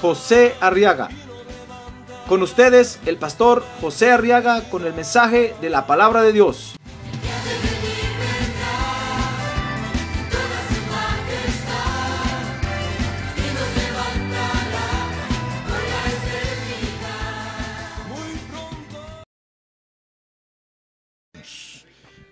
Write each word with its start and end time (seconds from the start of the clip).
José 0.00 0.54
Arriaga. 0.60 1.08
Con 2.28 2.42
ustedes, 2.42 2.98
el 3.06 3.16
pastor 3.18 3.64
José 3.80 4.10
Arriaga 4.10 4.68
con 4.68 4.84
el 4.84 4.92
mensaje 4.92 5.54
de 5.60 5.70
la 5.70 5.86
palabra 5.86 6.22
de 6.22 6.32
Dios. 6.32 6.74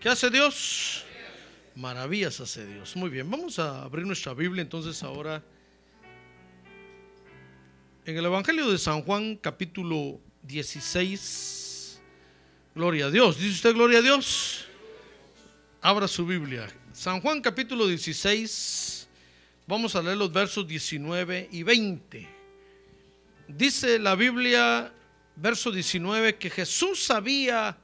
¿Qué 0.01 0.11
hace 0.11 0.29
Dios? 0.29 1.05
Maravillas 1.77 2.39
hace 2.41 2.67
Dios. 2.67 2.95
Muy 2.95 3.09
bien, 3.09 3.31
vamos 3.31 3.59
a 3.59 3.83
abrir 3.85 4.07
nuestra 4.07 4.35
Biblia 4.35 4.61
entonces 4.61 5.03
ahora 5.03 5.43
en 8.07 8.19
el 8.19 8.25
Evangelio 8.27 8.71
de 8.71 8.77
San 8.77 9.03
Juan 9.03 9.37
capítulo 9.37 10.21
16. 10.43 12.01
Gloria 12.75 13.07
a 13.07 13.11
Dios. 13.11 13.39
¿Dice 13.39 13.53
usted 13.53 13.73
gloria 13.75 14.01
a 14.01 14.03
Dios? 14.03 14.67
Abra 15.81 16.07
su 16.07 16.27
Biblia. 16.27 16.69
San 16.93 17.21
Juan 17.23 17.41
capítulo 17.41 17.87
16. 17.87 19.09
Vamos 19.67 19.97
a 19.97 20.03
leer 20.03 20.19
los 20.19 20.31
versos 20.31 20.67
19 20.67 21.49
y 21.51 21.63
20. 21.63 22.29
Dice 23.49 23.99
la 23.99 24.15
Biblia, 24.15 24.93
verso 25.37 25.71
19, 25.71 26.37
que 26.37 26.51
Jesús 26.51 27.03
sabía 27.03 27.79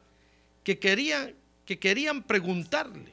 que 0.63 0.79
que 1.65 1.79
querían 1.79 2.23
preguntarle. 2.23 3.13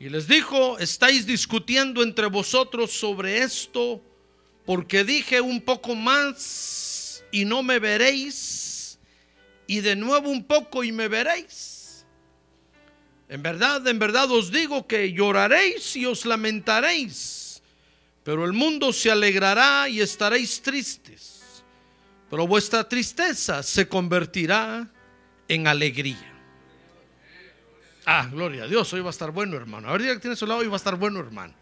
Y 0.00 0.08
les 0.08 0.26
dijo, 0.26 0.78
estáis 0.78 1.24
discutiendo 1.26 2.02
entre 2.02 2.26
vosotros 2.26 2.90
sobre 2.92 3.38
esto, 3.38 4.02
porque 4.68 5.02
dije 5.02 5.40
un 5.40 5.62
poco 5.62 5.94
más 5.94 7.24
y 7.30 7.46
no 7.46 7.62
me 7.62 7.78
veréis, 7.78 8.98
y 9.66 9.80
de 9.80 9.96
nuevo 9.96 10.28
un 10.28 10.44
poco 10.44 10.84
y 10.84 10.92
me 10.92 11.08
veréis. 11.08 12.04
En 13.30 13.42
verdad, 13.42 13.86
en 13.88 13.98
verdad 13.98 14.30
os 14.30 14.52
digo 14.52 14.86
que 14.86 15.10
lloraréis 15.10 15.96
y 15.96 16.04
os 16.04 16.26
lamentaréis, 16.26 17.62
pero 18.22 18.44
el 18.44 18.52
mundo 18.52 18.92
se 18.92 19.10
alegrará 19.10 19.88
y 19.88 20.02
estaréis 20.02 20.60
tristes, 20.60 21.64
pero 22.28 22.46
vuestra 22.46 22.86
tristeza 22.86 23.62
se 23.62 23.88
convertirá 23.88 24.86
en 25.48 25.66
alegría. 25.66 26.30
Ah, 28.04 28.28
gloria 28.30 28.64
a 28.64 28.66
Dios, 28.66 28.92
hoy 28.92 29.00
va 29.00 29.08
a 29.08 29.16
estar 29.16 29.30
bueno, 29.30 29.56
hermano. 29.56 29.88
A 29.88 29.92
ver, 29.92 30.02
diga 30.02 30.14
que 30.16 30.20
tiene 30.20 30.36
su 30.36 30.46
lado, 30.46 30.60
hoy 30.60 30.66
va 30.66 30.74
a 30.74 30.76
estar 30.76 30.96
bueno, 30.96 31.20
hermano. 31.20 31.54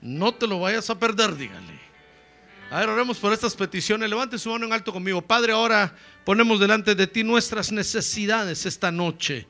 No 0.00 0.32
te 0.32 0.46
lo 0.46 0.60
vayas 0.60 0.88
a 0.90 0.96
perder, 0.96 1.34
dígale. 1.34 1.93
A 2.74 2.80
ver, 2.80 2.88
oremos 2.88 3.18
por 3.18 3.32
estas 3.32 3.54
peticiones. 3.54 4.10
Levante 4.10 4.36
su 4.36 4.50
mano 4.50 4.66
en 4.66 4.72
alto 4.72 4.92
conmigo. 4.92 5.22
Padre, 5.22 5.52
ahora 5.52 5.94
ponemos 6.24 6.58
delante 6.58 6.96
de 6.96 7.06
ti 7.06 7.22
nuestras 7.22 7.70
necesidades 7.70 8.66
esta 8.66 8.90
noche. 8.90 9.46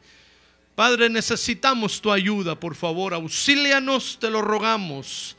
Padre, 0.75 1.09
necesitamos 1.09 2.03
tu 2.03 2.13
ayuda, 2.13 2.55
por 2.55 2.75
favor. 2.75 3.15
Auxílianos, 3.15 4.19
te 4.21 4.29
lo 4.29 4.43
rogamos. 4.43 5.39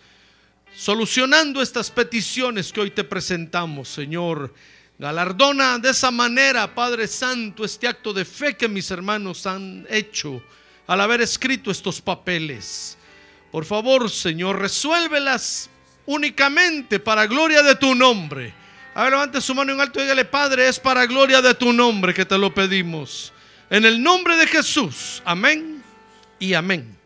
Solucionando 0.75 1.62
estas 1.62 1.91
peticiones 1.91 2.73
que 2.73 2.81
hoy 2.81 2.90
te 2.90 3.03
presentamos, 3.03 3.88
Señor. 3.88 4.52
Galardona 4.97 5.78
de 5.78 5.91
esa 5.91 6.09
manera, 6.09 6.73
Padre 6.73 7.06
Santo, 7.06 7.63
este 7.63 7.88
acto 7.88 8.13
de 8.13 8.25
fe 8.25 8.57
que 8.57 8.67
mis 8.67 8.90
hermanos 8.90 9.46
han 9.46 9.85
hecho 9.91 10.41
al 10.88 11.02
haber 11.02 11.22
escrito 11.22 11.69
estos 11.69 12.02
papeles. 12.02 12.97
Por 13.52 13.63
favor, 13.63 14.09
Señor, 14.09 14.57
resuélvelas 14.57 15.69
únicamente 16.05 16.99
para 16.99 17.27
gloria 17.27 17.63
de 17.63 17.75
tu 17.75 17.95
nombre. 17.95 18.53
A 18.93 19.03
ver, 19.03 19.11
levante 19.11 19.41
su 19.41 19.53
mano 19.53 19.73
en 19.73 19.81
alto 19.81 19.99
y 19.99 20.03
dígale, 20.03 20.25
Padre, 20.25 20.67
es 20.67 20.79
para 20.79 21.05
gloria 21.05 21.41
de 21.41 21.53
tu 21.53 21.73
nombre 21.73 22.13
que 22.13 22.25
te 22.25 22.38
lo 22.38 22.53
pedimos. 22.53 23.33
En 23.69 23.85
el 23.85 24.01
nombre 24.01 24.38
de 24.38 24.47
Jesús. 24.47 25.21
Amén 25.25 25.83
y 26.39 26.53
amén. 26.53 26.97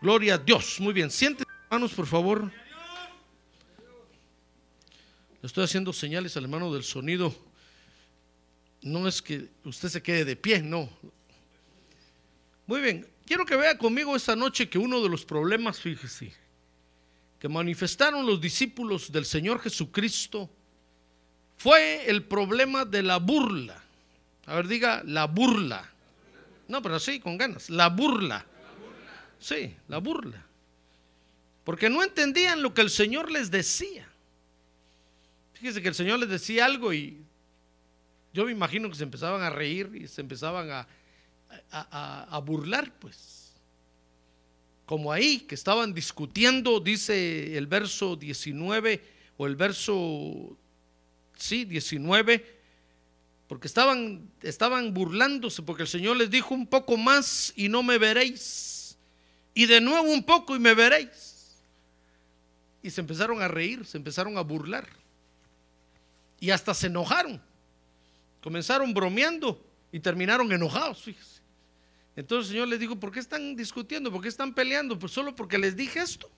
Gloria 0.00 0.34
a 0.34 0.38
Dios. 0.38 0.80
Muy 0.80 0.92
bien. 0.92 1.10
Siéntese, 1.10 1.48
hermanos, 1.64 1.92
por 1.92 2.06
favor. 2.06 2.50
Le 5.40 5.46
estoy 5.46 5.64
haciendo 5.64 5.92
señales 5.92 6.36
al 6.36 6.44
hermano 6.44 6.72
del 6.72 6.84
sonido. 6.84 7.34
No 8.82 9.06
es 9.06 9.20
que 9.20 9.48
usted 9.64 9.88
se 9.88 10.02
quede 10.02 10.24
de 10.24 10.36
pie, 10.36 10.62
no. 10.62 10.88
Muy 12.66 12.80
bien. 12.80 13.06
Quiero 13.26 13.44
que 13.44 13.56
vea 13.56 13.76
conmigo 13.76 14.16
esta 14.16 14.34
noche 14.34 14.68
que 14.68 14.78
uno 14.78 15.02
de 15.02 15.08
los 15.08 15.24
problemas, 15.24 15.80
fíjese, 15.80 16.32
que 17.38 17.48
manifestaron 17.48 18.26
los 18.26 18.40
discípulos 18.40 19.12
del 19.12 19.24
Señor 19.24 19.60
Jesucristo 19.60 20.50
fue 21.56 22.08
el 22.08 22.24
problema 22.24 22.84
de 22.84 23.02
la 23.02 23.18
burla. 23.18 23.82
A 24.46 24.56
ver, 24.56 24.68
diga 24.68 25.02
la 25.04 25.26
burla. 25.26 25.88
No, 26.68 26.82
pero 26.82 26.98
sí, 26.98 27.20
con 27.20 27.36
ganas. 27.36 27.70
La 27.70 27.88
burla. 27.88 28.44
Sí, 29.38 29.74
la 29.88 29.98
burla. 29.98 30.44
Porque 31.64 31.90
no 31.90 32.02
entendían 32.02 32.62
lo 32.62 32.72
que 32.74 32.80
el 32.80 32.90
Señor 32.90 33.30
les 33.30 33.50
decía. 33.50 34.08
Fíjese 35.54 35.82
que 35.82 35.88
el 35.88 35.94
Señor 35.94 36.18
les 36.18 36.28
decía 36.28 36.64
algo 36.64 36.92
y 36.92 37.20
yo 38.32 38.44
me 38.44 38.52
imagino 38.52 38.88
que 38.88 38.94
se 38.94 39.02
empezaban 39.02 39.42
a 39.42 39.50
reír 39.50 39.90
y 39.94 40.06
se 40.06 40.20
empezaban 40.20 40.70
a, 40.70 40.86
a, 41.70 42.26
a, 42.30 42.38
burlar, 42.38 42.92
pues. 42.98 43.37
Como 44.88 45.12
ahí, 45.12 45.40
que 45.40 45.54
estaban 45.54 45.92
discutiendo, 45.92 46.80
dice 46.80 47.58
el 47.58 47.66
verso 47.66 48.16
19 48.16 49.04
o 49.36 49.46
el 49.46 49.54
verso, 49.54 50.56
sí, 51.36 51.66
19, 51.66 52.42
porque 53.48 53.66
estaban, 53.66 54.30
estaban 54.40 54.94
burlándose, 54.94 55.60
porque 55.60 55.82
el 55.82 55.88
Señor 55.88 56.16
les 56.16 56.30
dijo 56.30 56.54
un 56.54 56.66
poco 56.66 56.96
más 56.96 57.52
y 57.54 57.68
no 57.68 57.82
me 57.82 57.98
veréis. 57.98 58.96
Y 59.52 59.66
de 59.66 59.82
nuevo 59.82 60.10
un 60.10 60.22
poco 60.22 60.56
y 60.56 60.58
me 60.58 60.72
veréis. 60.72 61.58
Y 62.82 62.88
se 62.88 63.02
empezaron 63.02 63.42
a 63.42 63.48
reír, 63.48 63.84
se 63.84 63.98
empezaron 63.98 64.38
a 64.38 64.40
burlar. 64.40 64.88
Y 66.40 66.48
hasta 66.48 66.72
se 66.72 66.86
enojaron. 66.86 67.42
Comenzaron 68.42 68.94
bromeando 68.94 69.62
y 69.92 70.00
terminaron 70.00 70.50
enojados, 70.50 71.02
fíjese. 71.02 71.37
Entonces 72.18 72.48
el 72.48 72.54
Señor 72.54 72.66
les 72.66 72.80
dijo, 72.80 72.96
¿por 72.96 73.12
qué 73.12 73.20
están 73.20 73.54
discutiendo? 73.54 74.10
¿Por 74.10 74.20
qué 74.20 74.26
están 74.26 74.52
peleando? 74.52 74.98
Pues 74.98 75.12
solo 75.12 75.36
porque 75.36 75.56
les 75.56 75.76
dije 75.76 76.00
esto. 76.00 76.28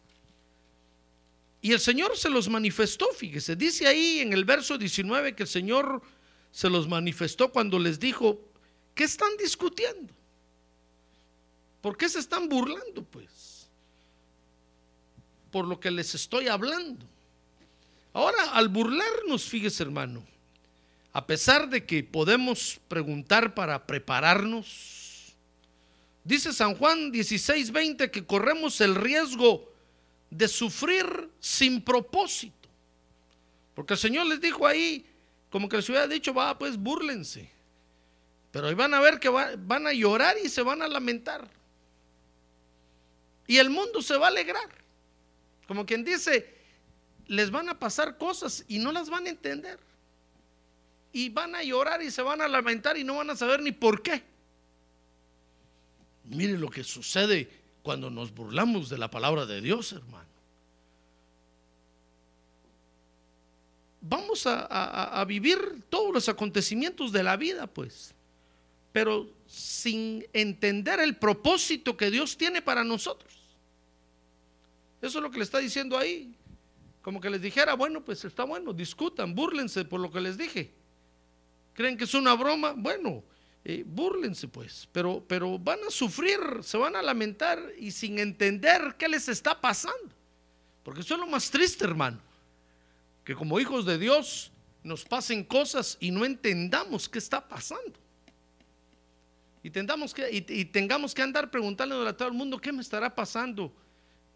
Y 1.62 1.72
el 1.72 1.80
Señor 1.80 2.18
se 2.18 2.28
los 2.28 2.50
manifestó, 2.50 3.08
fíjese. 3.16 3.56
Dice 3.56 3.86
ahí 3.86 4.18
en 4.18 4.34
el 4.34 4.44
verso 4.44 4.76
19 4.76 5.34
que 5.34 5.44
el 5.44 5.48
Señor 5.48 6.02
se 6.52 6.68
los 6.68 6.86
manifestó 6.86 7.50
cuando 7.50 7.78
les 7.78 7.98
dijo, 7.98 8.38
¿qué 8.94 9.04
están 9.04 9.30
discutiendo? 9.38 10.12
¿Por 11.80 11.96
qué 11.96 12.10
se 12.10 12.18
están 12.18 12.46
burlando? 12.46 13.02
Pues 13.02 13.66
por 15.50 15.66
lo 15.66 15.80
que 15.80 15.90
les 15.90 16.14
estoy 16.14 16.48
hablando. 16.48 17.06
Ahora, 18.12 18.50
al 18.52 18.68
burlarnos, 18.68 19.44
fíjese 19.44 19.82
hermano, 19.84 20.22
a 21.14 21.26
pesar 21.26 21.70
de 21.70 21.86
que 21.86 22.04
podemos 22.04 22.78
preguntar 22.86 23.54
para 23.54 23.86
prepararnos, 23.86 24.99
dice 26.24 26.52
San 26.52 26.74
Juan 26.74 27.12
16:20 27.12 28.10
que 28.10 28.26
corremos 28.26 28.80
el 28.80 28.94
riesgo 28.94 29.70
de 30.30 30.48
sufrir 30.48 31.30
sin 31.40 31.82
propósito. 31.82 32.68
Porque 33.74 33.94
el 33.94 33.98
Señor 33.98 34.26
les 34.26 34.40
dijo 34.40 34.66
ahí, 34.66 35.06
como 35.50 35.68
que 35.68 35.76
les 35.76 35.88
hubiera 35.88 36.06
dicho, 36.06 36.32
va, 36.32 36.58
pues 36.58 36.76
búrlense. 36.76 37.50
Pero 38.52 38.68
ahí 38.68 38.74
van 38.74 38.94
a 38.94 39.00
ver 39.00 39.18
que 39.18 39.28
van 39.28 39.86
a 39.86 39.92
llorar 39.92 40.36
y 40.42 40.48
se 40.48 40.62
van 40.62 40.82
a 40.82 40.88
lamentar. 40.88 41.48
Y 43.46 43.58
el 43.58 43.70
mundo 43.70 44.02
se 44.02 44.16
va 44.16 44.26
a 44.26 44.30
alegrar. 44.30 44.68
Como 45.66 45.86
quien 45.86 46.04
dice, 46.04 46.54
les 47.26 47.50
van 47.50 47.68
a 47.68 47.78
pasar 47.78 48.18
cosas 48.18 48.64
y 48.68 48.78
no 48.78 48.92
las 48.92 49.08
van 49.08 49.26
a 49.26 49.30
entender. 49.30 49.78
Y 51.12 51.28
van 51.30 51.54
a 51.54 51.62
llorar 51.62 52.02
y 52.02 52.10
se 52.10 52.22
van 52.22 52.40
a 52.40 52.48
lamentar 52.48 52.96
y 52.96 53.04
no 53.04 53.16
van 53.16 53.30
a 53.30 53.36
saber 53.36 53.62
ni 53.62 53.72
por 53.72 54.02
qué. 54.02 54.22
Mire 56.30 56.56
lo 56.58 56.70
que 56.70 56.82
sucede 56.84 57.48
cuando 57.82 58.08
nos 58.10 58.32
burlamos 58.34 58.88
de 58.88 58.98
la 58.98 59.10
palabra 59.10 59.46
de 59.46 59.60
Dios, 59.60 59.92
hermano. 59.92 60.28
vamos 64.02 64.46
a, 64.46 64.60
a- 64.64 65.20
a 65.20 65.24
vivir 65.26 65.58
todos 65.90 66.12
los 66.14 66.28
acontecimientos 66.30 67.12
de 67.12 67.22
la 67.22 67.36
vida, 67.36 67.66
pues, 67.66 68.14
pero 68.92 69.28
sin 69.46 70.24
entender 70.32 71.00
el 71.00 71.16
propósito 71.16 71.96
que 71.98 72.10
Dios 72.10 72.36
tiene 72.38 72.62
para 72.62 72.82
nosotros. 72.82 73.30
Eso 75.02 75.18
es 75.18 75.22
lo 75.22 75.30
que 75.30 75.36
le 75.38 75.44
está 75.44 75.58
diciendo 75.58 75.98
ahí. 75.98 76.34
Como 77.02 77.20
que 77.20 77.28
les 77.30 77.42
dijera, 77.42 77.74
bueno, 77.74 78.02
pues 78.02 78.24
está 78.24 78.44
bueno, 78.44 78.72
discutan, 78.72 79.34
búrlense 79.34 79.84
por 79.84 80.00
lo 80.00 80.10
que 80.10 80.20
les 80.20 80.36
dije. 80.38 80.70
¿Creen 81.74 81.96
que 81.98 82.04
es 82.04 82.14
una 82.14 82.34
broma? 82.34 82.72
Bueno, 82.76 83.22
eh, 83.64 83.84
búrlense 83.86 84.48
pues, 84.48 84.88
pero, 84.90 85.22
pero 85.26 85.58
van 85.58 85.80
a 85.86 85.90
sufrir, 85.90 86.40
se 86.62 86.78
van 86.78 86.96
a 86.96 87.02
lamentar 87.02 87.60
y 87.78 87.90
sin 87.90 88.18
entender 88.18 88.96
qué 88.98 89.08
les 89.08 89.28
está 89.28 89.60
pasando. 89.60 90.14
Porque 90.82 91.00
eso 91.00 91.14
es 91.14 91.20
lo 91.20 91.26
más 91.26 91.50
triste, 91.50 91.84
hermano. 91.84 92.18
Que 93.24 93.34
como 93.34 93.60
hijos 93.60 93.84
de 93.84 93.98
Dios 93.98 94.50
nos 94.82 95.04
pasen 95.04 95.44
cosas 95.44 95.98
y 96.00 96.10
no 96.10 96.24
entendamos 96.24 97.08
qué 97.08 97.18
está 97.18 97.46
pasando. 97.46 97.98
Y, 99.62 99.70
que, 99.70 100.44
y 100.48 100.64
tengamos 100.64 101.14
que 101.14 101.20
andar 101.20 101.50
preguntándole 101.50 102.08
a 102.08 102.16
todo 102.16 102.28
el 102.28 102.34
mundo 102.34 102.58
qué 102.58 102.72
me 102.72 102.80
estará 102.80 103.14
pasando. 103.14 103.70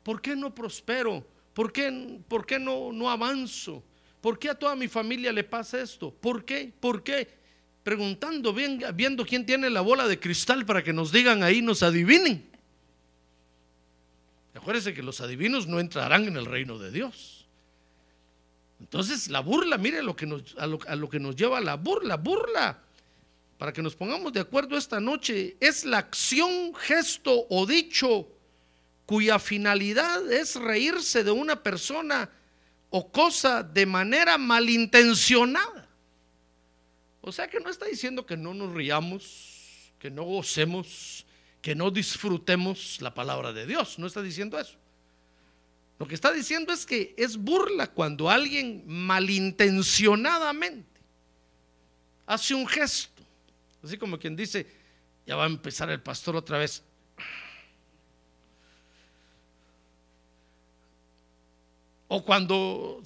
¿Por 0.02 0.20
qué 0.20 0.36
no 0.36 0.54
prospero? 0.54 1.26
¿Por 1.54 1.72
qué, 1.72 2.20
por 2.28 2.44
qué 2.44 2.58
no, 2.58 2.92
no 2.92 3.10
avanzo? 3.10 3.82
¿Por 4.20 4.38
qué 4.38 4.50
a 4.50 4.54
toda 4.54 4.76
mi 4.76 4.86
familia 4.86 5.32
le 5.32 5.44
pasa 5.44 5.80
esto? 5.80 6.12
¿Por 6.12 6.44
qué? 6.44 6.70
¿Por 6.78 7.02
qué? 7.02 7.42
Preguntando, 7.84 8.52
viendo 8.52 9.26
quién 9.26 9.46
tiene 9.46 9.70
la 9.70 9.82
bola 9.82 10.08
de 10.08 10.18
cristal 10.18 10.66
para 10.66 10.82
que 10.82 10.92
nos 10.92 11.12
digan 11.12 11.42
ahí, 11.42 11.62
nos 11.62 11.82
adivinen. 11.82 12.50
Acuérdense 14.54 14.94
que 14.94 15.02
los 15.02 15.20
adivinos 15.20 15.66
no 15.66 15.78
entrarán 15.78 16.24
en 16.24 16.36
el 16.36 16.46
reino 16.46 16.78
de 16.78 16.90
Dios. 16.90 17.46
Entonces, 18.80 19.28
la 19.28 19.40
burla, 19.40 19.76
mire 19.76 20.02
lo 20.02 20.16
que 20.16 20.26
nos, 20.26 20.56
a, 20.58 20.66
lo, 20.66 20.78
a 20.86 20.96
lo 20.96 21.08
que 21.08 21.20
nos 21.20 21.36
lleva 21.36 21.60
la 21.60 21.76
burla. 21.76 22.16
Burla, 22.16 22.78
para 23.58 23.72
que 23.72 23.82
nos 23.82 23.94
pongamos 23.94 24.32
de 24.32 24.40
acuerdo 24.40 24.76
esta 24.76 25.00
noche, 25.00 25.56
es 25.60 25.84
la 25.84 25.98
acción, 25.98 26.74
gesto 26.74 27.46
o 27.50 27.66
dicho 27.66 28.28
cuya 29.06 29.38
finalidad 29.38 30.30
es 30.32 30.56
reírse 30.56 31.24
de 31.24 31.30
una 31.30 31.62
persona 31.62 32.30
o 32.90 33.10
cosa 33.10 33.62
de 33.62 33.86
manera 33.86 34.38
malintencionada. 34.38 35.73
O 37.26 37.32
sea 37.32 37.48
que 37.48 37.58
no 37.58 37.70
está 37.70 37.86
diciendo 37.86 38.26
que 38.26 38.36
no 38.36 38.52
nos 38.52 38.74
riamos, 38.74 39.90
que 39.98 40.10
no 40.10 40.24
gocemos, 40.24 41.24
que 41.62 41.74
no 41.74 41.90
disfrutemos 41.90 43.00
la 43.00 43.14
palabra 43.14 43.54
de 43.54 43.66
Dios. 43.66 43.98
No 43.98 44.06
está 44.06 44.20
diciendo 44.20 44.60
eso. 44.60 44.76
Lo 45.98 46.06
que 46.06 46.14
está 46.14 46.30
diciendo 46.32 46.74
es 46.74 46.84
que 46.84 47.14
es 47.16 47.38
burla 47.38 47.86
cuando 47.86 48.28
alguien 48.28 48.84
malintencionadamente 48.86 51.00
hace 52.26 52.54
un 52.54 52.66
gesto. 52.66 53.22
Así 53.82 53.96
como 53.96 54.18
quien 54.18 54.36
dice, 54.36 54.66
ya 55.26 55.36
va 55.36 55.44
a 55.44 55.46
empezar 55.46 55.88
el 55.88 56.02
pastor 56.02 56.36
otra 56.36 56.58
vez. 56.58 56.82
O 62.06 62.22
cuando 62.22 63.00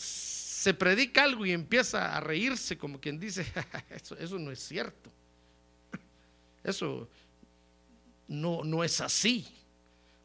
se 0.69 0.75
predica 0.75 1.25
algo 1.25 1.47
y 1.47 1.53
empieza 1.53 2.15
a 2.15 2.21
reírse, 2.21 2.77
como 2.77 3.01
quien 3.01 3.19
dice, 3.19 3.51
eso, 3.89 4.19
eso 4.19 4.39
no 4.39 4.51
es 4.51 4.59
cierto. 4.59 5.11
Eso 6.63 7.09
no, 8.27 8.63
no 8.65 8.85
es 8.85 9.01
así. 9.01 9.47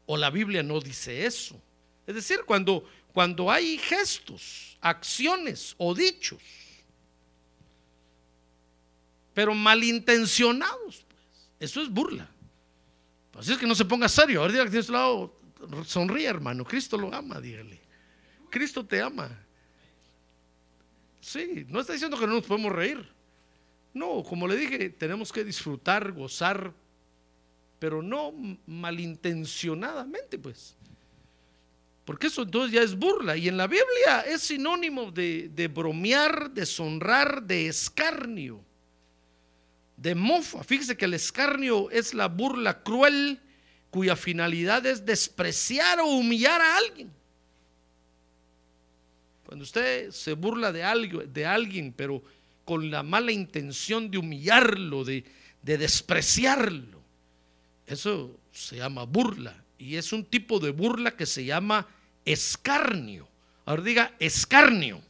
O 0.04 0.18
la 0.18 0.28
Biblia 0.28 0.62
no 0.62 0.80
dice 0.80 1.24
eso. 1.24 1.58
Es 2.06 2.14
decir, 2.14 2.40
cuando, 2.44 2.86
cuando 3.14 3.50
hay 3.50 3.78
gestos, 3.78 4.76
acciones 4.82 5.74
o 5.78 5.94
dichos, 5.94 6.42
pero 9.32 9.54
malintencionados, 9.54 11.06
pues, 11.08 11.70
eso 11.70 11.80
es 11.80 11.88
burla. 11.88 12.28
Así 13.38 13.52
es 13.52 13.56
que 13.56 13.66
no 13.66 13.74
se 13.74 13.86
ponga 13.86 14.10
serio. 14.10 14.42
Ahora 14.42 14.52
diga 14.52 14.64
que 14.64 14.70
tiene 14.72 14.82
a 14.82 14.86
su 14.86 14.92
lado, 14.92 15.40
sonríe, 15.86 16.26
hermano. 16.26 16.66
Cristo 16.66 16.98
lo 16.98 17.14
ama, 17.14 17.40
dígale. 17.40 17.80
Cristo 18.50 18.84
te 18.84 19.00
ama. 19.00 19.43
Sí, 21.24 21.64
no 21.70 21.80
está 21.80 21.94
diciendo 21.94 22.18
que 22.18 22.26
no 22.26 22.34
nos 22.34 22.44
podemos 22.44 22.70
reír. 22.70 23.02
No, 23.94 24.22
como 24.22 24.46
le 24.46 24.56
dije, 24.56 24.90
tenemos 24.90 25.32
que 25.32 25.42
disfrutar, 25.42 26.12
gozar, 26.12 26.74
pero 27.78 28.02
no 28.02 28.34
malintencionadamente, 28.66 30.38
pues. 30.38 30.76
Porque 32.04 32.26
eso 32.26 32.42
entonces 32.42 32.72
ya 32.72 32.82
es 32.82 32.94
burla. 32.94 33.38
Y 33.38 33.48
en 33.48 33.56
la 33.56 33.66
Biblia 33.66 34.20
es 34.26 34.42
sinónimo 34.42 35.10
de, 35.10 35.48
de 35.48 35.68
bromear, 35.68 36.50
deshonrar, 36.50 37.42
de 37.42 37.68
escarnio, 37.68 38.60
de 39.96 40.14
mofa. 40.14 40.62
Fíjese 40.62 40.94
que 40.94 41.06
el 41.06 41.14
escarnio 41.14 41.90
es 41.90 42.12
la 42.12 42.28
burla 42.28 42.82
cruel 42.82 43.40
cuya 43.88 44.14
finalidad 44.14 44.84
es 44.84 45.06
despreciar 45.06 46.00
o 46.00 46.06
humillar 46.06 46.60
a 46.60 46.76
alguien. 46.76 47.10
Cuando 49.54 49.62
usted 49.62 50.10
se 50.10 50.32
burla 50.32 50.72
de, 50.72 50.82
algo, 50.82 51.22
de 51.22 51.46
alguien, 51.46 51.94
pero 51.96 52.20
con 52.64 52.90
la 52.90 53.04
mala 53.04 53.30
intención 53.30 54.10
de 54.10 54.18
humillarlo, 54.18 55.04
de, 55.04 55.22
de 55.62 55.78
despreciarlo, 55.78 57.00
eso 57.86 58.36
se 58.50 58.78
llama 58.78 59.04
burla. 59.04 59.62
Y 59.78 59.94
es 59.94 60.12
un 60.12 60.24
tipo 60.24 60.58
de 60.58 60.72
burla 60.72 61.16
que 61.16 61.24
se 61.24 61.44
llama 61.44 61.86
escarnio. 62.24 63.28
Ahora 63.64 63.82
diga 63.82 64.12
escarnio. 64.18 65.00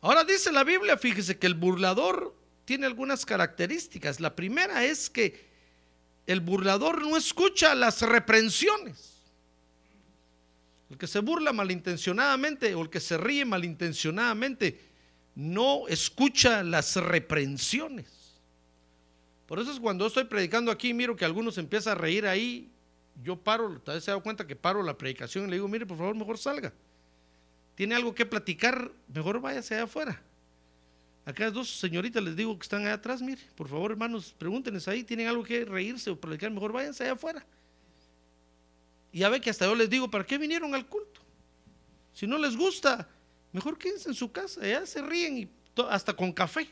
Ahora 0.00 0.24
dice 0.24 0.50
la 0.50 0.64
Biblia, 0.64 0.96
fíjese 0.96 1.38
que 1.38 1.46
el 1.46 1.54
burlador 1.54 2.34
tiene 2.64 2.86
algunas 2.86 3.24
características. 3.24 4.18
La 4.18 4.34
primera 4.34 4.84
es 4.84 5.08
que 5.08 5.46
el 6.26 6.40
burlador 6.40 7.00
no 7.00 7.16
escucha 7.16 7.76
las 7.76 8.02
reprensiones. 8.02 9.17
El 10.90 10.96
que 10.96 11.06
se 11.06 11.20
burla 11.20 11.52
malintencionadamente 11.52 12.74
o 12.74 12.82
el 12.82 12.90
que 12.90 13.00
se 13.00 13.18
ríe 13.18 13.44
malintencionadamente 13.44 14.80
no 15.34 15.86
escucha 15.88 16.62
las 16.62 16.96
reprensiones. 16.96 18.18
Por 19.46 19.58
eso 19.58 19.72
es 19.72 19.80
cuando 19.80 20.06
estoy 20.06 20.24
predicando 20.24 20.70
aquí, 20.70 20.92
miro 20.92 21.16
que 21.16 21.24
algunos 21.24 21.56
empiezan 21.58 21.92
a 21.92 22.00
reír 22.00 22.26
ahí, 22.26 22.70
yo 23.22 23.36
paro, 23.36 23.80
tal 23.80 23.96
vez 23.96 24.04
se 24.04 24.10
ha 24.10 24.12
dado 24.12 24.22
cuenta 24.22 24.46
que 24.46 24.56
paro 24.56 24.82
la 24.82 24.96
predicación 24.96 25.46
y 25.46 25.50
le 25.50 25.56
digo, 25.56 25.68
mire, 25.68 25.86
por 25.86 25.96
favor, 25.96 26.14
mejor 26.14 26.38
salga. 26.38 26.72
Tiene 27.74 27.94
algo 27.94 28.14
que 28.14 28.26
platicar, 28.26 28.90
mejor 29.12 29.40
váyase 29.40 29.74
allá 29.74 29.84
afuera. 29.84 30.20
Acá 31.24 31.50
dos 31.50 31.78
señoritas 31.78 32.22
les 32.22 32.36
digo 32.36 32.58
que 32.58 32.62
están 32.62 32.82
allá 32.82 32.94
atrás, 32.94 33.20
mire, 33.22 33.40
por 33.54 33.68
favor, 33.68 33.90
hermanos, 33.90 34.34
pregúntenles 34.36 34.88
ahí, 34.88 35.04
tienen 35.04 35.28
algo 35.28 35.44
que 35.44 35.64
reírse 35.64 36.10
o 36.10 36.18
predicar, 36.18 36.50
mejor 36.50 36.72
váyanse 36.72 37.04
allá 37.04 37.12
afuera. 37.12 37.46
Y 39.12 39.20
ya 39.20 39.28
ve 39.28 39.40
que 39.40 39.50
hasta 39.50 39.66
yo 39.66 39.74
les 39.74 39.88
digo, 39.88 40.10
¿para 40.10 40.26
qué 40.26 40.38
vinieron 40.38 40.74
al 40.74 40.86
culto? 40.86 41.20
Si 42.12 42.26
no 42.26 42.38
les 42.38 42.56
gusta, 42.56 43.08
mejor 43.52 43.78
quédense 43.78 44.08
en 44.08 44.14
su 44.14 44.30
casa, 44.32 44.60
allá 44.60 44.84
se 44.86 45.00
ríen 45.02 45.38
y 45.38 45.48
hasta 45.88 46.14
con 46.14 46.32
café 46.32 46.68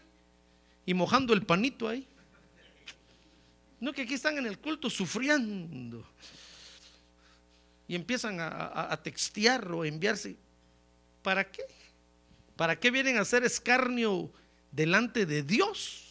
y 0.84 0.94
mojando 0.94 1.32
el 1.32 1.42
panito 1.42 1.88
ahí. 1.88 2.06
No 3.78 3.92
que 3.92 4.02
aquí 4.02 4.14
están 4.14 4.38
en 4.38 4.46
el 4.46 4.58
culto 4.58 4.88
sufriendo 4.90 6.04
y 7.86 7.94
empiezan 7.94 8.40
a, 8.40 8.48
a, 8.48 8.92
a 8.92 9.02
textear 9.02 9.70
o 9.70 9.84
enviarse. 9.84 10.36
¿Para 11.22 11.50
qué? 11.50 11.62
¿Para 12.56 12.78
qué 12.80 12.90
vienen 12.90 13.18
a 13.18 13.20
hacer 13.20 13.44
escarnio 13.44 14.30
delante 14.72 15.26
de 15.26 15.42
Dios? 15.42 16.05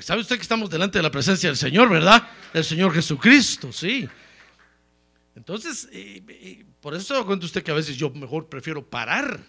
¿Sabe 0.00 0.20
usted 0.20 0.36
que 0.36 0.42
estamos 0.42 0.68
delante 0.68 0.98
de 0.98 1.02
la 1.02 1.10
presencia 1.10 1.48
del 1.48 1.56
Señor, 1.56 1.88
verdad? 1.88 2.28
Del 2.52 2.64
Señor 2.64 2.92
Jesucristo, 2.92 3.72
sí. 3.72 4.06
Entonces, 5.34 5.88
por 6.80 6.94
eso 6.94 7.06
se 7.06 7.14
da 7.14 7.24
cuenta 7.24 7.46
usted 7.46 7.62
que 7.62 7.70
a 7.70 7.74
veces 7.74 7.96
yo 7.96 8.10
mejor 8.10 8.48
prefiero 8.48 8.84
parar. 8.84 9.40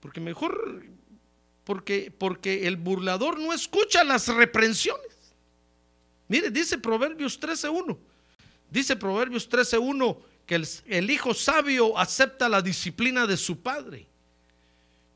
Porque 0.00 0.20
mejor, 0.20 0.86
porque, 1.64 2.10
porque 2.16 2.66
el 2.66 2.76
burlador 2.76 3.38
no 3.38 3.52
escucha 3.52 4.04
las 4.04 4.26
reprensiones. 4.28 5.34
Mire, 6.28 6.50
dice 6.50 6.78
Proverbios 6.78 7.38
13.1. 7.38 7.98
Dice 8.70 8.96
Proverbios 8.96 9.50
13.1 9.50 10.18
que 10.46 10.54
el, 10.54 10.68
el 10.86 11.10
hijo 11.10 11.34
sabio 11.34 11.98
acepta 11.98 12.48
la 12.48 12.62
disciplina 12.62 13.26
de 13.26 13.36
su 13.36 13.60
padre. 13.60 14.06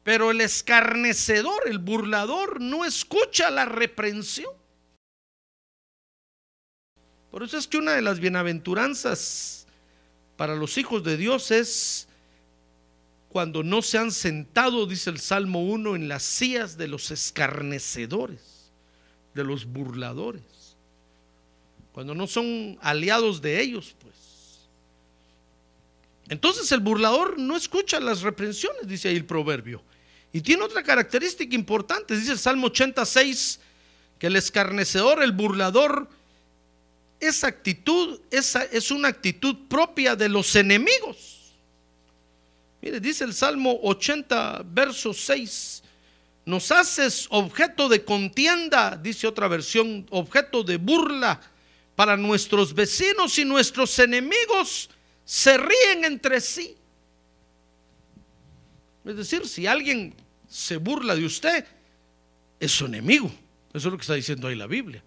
Pero 0.02 0.30
el 0.30 0.40
escarnecedor, 0.40 1.62
el 1.66 1.78
burlador, 1.78 2.60
no 2.60 2.84
escucha 2.84 3.50
la 3.50 3.66
reprensión. 3.66 4.52
Por 7.30 7.42
eso 7.42 7.58
es 7.58 7.68
que 7.68 7.78
una 7.78 7.92
de 7.92 8.02
las 8.02 8.18
bienaventuranzas 8.18 9.66
para 10.36 10.56
los 10.56 10.78
hijos 10.78 11.04
de 11.04 11.16
Dios 11.16 11.50
es 11.50 12.08
cuando 13.28 13.62
no 13.62 13.80
se 13.82 13.98
han 13.98 14.10
sentado, 14.10 14.86
dice 14.86 15.10
el 15.10 15.20
Salmo 15.20 15.62
1, 15.62 15.94
en 15.94 16.08
las 16.08 16.24
sillas 16.24 16.76
de 16.76 16.88
los 16.88 17.12
escarnecedores, 17.12 18.72
de 19.34 19.44
los 19.44 19.66
burladores. 19.66 20.42
Cuando 21.92 22.14
no 22.14 22.26
son 22.26 22.76
aliados 22.80 23.40
de 23.40 23.60
ellos, 23.60 23.94
pues. 24.00 24.19
Entonces 26.30 26.70
el 26.70 26.78
burlador 26.78 27.38
no 27.40 27.56
escucha 27.56 27.98
las 27.98 28.22
reprensiones, 28.22 28.86
dice 28.86 29.08
ahí 29.08 29.16
el 29.16 29.26
proverbio. 29.26 29.82
Y 30.32 30.40
tiene 30.40 30.62
otra 30.62 30.84
característica 30.84 31.56
importante, 31.56 32.16
dice 32.16 32.30
el 32.30 32.38
Salmo 32.38 32.68
86, 32.68 33.58
que 34.16 34.28
el 34.28 34.36
escarnecedor, 34.36 35.24
el 35.24 35.32
burlador, 35.32 36.08
esa 37.18 37.48
actitud 37.48 38.20
esa 38.30 38.62
es 38.62 38.92
una 38.92 39.08
actitud 39.08 39.56
propia 39.68 40.14
de 40.14 40.28
los 40.28 40.54
enemigos. 40.54 41.52
Mire, 42.80 43.00
dice 43.00 43.24
el 43.24 43.34
Salmo 43.34 43.80
80, 43.82 44.62
verso 44.66 45.12
6, 45.12 45.82
nos 46.46 46.70
haces 46.70 47.26
objeto 47.30 47.88
de 47.88 48.04
contienda, 48.04 48.96
dice 48.96 49.26
otra 49.26 49.48
versión, 49.48 50.06
objeto 50.10 50.62
de 50.62 50.76
burla 50.76 51.40
para 51.96 52.16
nuestros 52.16 52.72
vecinos 52.72 53.36
y 53.36 53.44
nuestros 53.44 53.98
enemigos 53.98 54.88
se 55.30 55.56
ríen 55.56 56.04
entre 56.04 56.40
sí. 56.40 56.76
Es 59.04 59.16
decir, 59.16 59.46
si 59.46 59.64
alguien 59.64 60.12
se 60.48 60.76
burla 60.76 61.14
de 61.14 61.24
usted, 61.24 61.64
es 62.58 62.72
su 62.72 62.86
enemigo. 62.86 63.30
Eso 63.72 63.86
es 63.86 63.92
lo 63.92 63.96
que 63.96 64.00
está 64.00 64.14
diciendo 64.14 64.48
ahí 64.48 64.56
la 64.56 64.66
Biblia. 64.66 65.04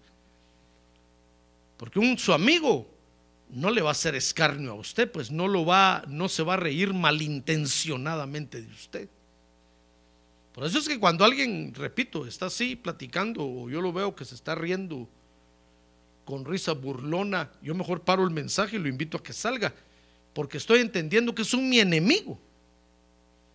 Porque 1.76 1.98
un 1.98 2.16
su 2.16 2.32
amigo 2.32 2.90
no 3.50 3.70
le 3.70 3.82
va 3.82 3.90
a 3.90 3.92
hacer 3.92 4.14
escarnio 4.14 4.70
a 4.70 4.76
usted, 4.76 5.12
pues 5.12 5.30
no 5.30 5.46
lo 5.46 5.66
va, 5.66 6.02
no 6.08 6.30
se 6.30 6.42
va 6.42 6.54
a 6.54 6.56
reír 6.56 6.94
malintencionadamente 6.94 8.62
de 8.62 8.72
usted. 8.72 9.08
Por 10.54 10.64
eso 10.64 10.78
es 10.78 10.88
que 10.88 10.98
cuando 10.98 11.26
alguien, 11.26 11.74
repito, 11.74 12.26
está 12.26 12.46
así 12.46 12.76
platicando, 12.76 13.46
o 13.46 13.68
yo 13.68 13.82
lo 13.82 13.92
veo 13.92 14.16
que 14.16 14.24
se 14.24 14.36
está 14.36 14.54
riendo 14.54 15.06
con 16.24 16.46
risa 16.46 16.72
burlona, 16.72 17.50
yo 17.60 17.74
mejor 17.74 18.00
paro 18.00 18.24
el 18.24 18.30
mensaje 18.30 18.76
y 18.76 18.78
lo 18.78 18.88
invito 18.88 19.18
a 19.18 19.22
que 19.22 19.34
salga, 19.34 19.74
porque 20.34 20.58
estoy 20.58 20.80
entendiendo 20.80 21.34
que 21.34 21.42
es 21.42 21.54
un 21.54 21.68
mi 21.68 21.80
enemigo, 21.80 22.38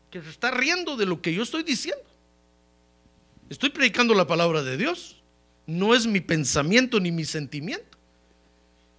que 0.10 0.22
se 0.22 0.30
está 0.30 0.50
riendo 0.50 0.96
de 0.96 1.06
lo 1.06 1.22
que 1.22 1.34
yo 1.34 1.44
estoy 1.44 1.62
diciendo. 1.62 2.04
Estoy 3.50 3.70
predicando 3.70 4.14
la 4.14 4.26
palabra 4.26 4.64
de 4.64 4.78
Dios, 4.78 5.22
no 5.68 5.94
es 5.94 6.08
mi 6.08 6.22
pensamiento 6.22 7.00
ni 7.00 7.12
mi 7.12 7.26
sentimiento. 7.26 7.98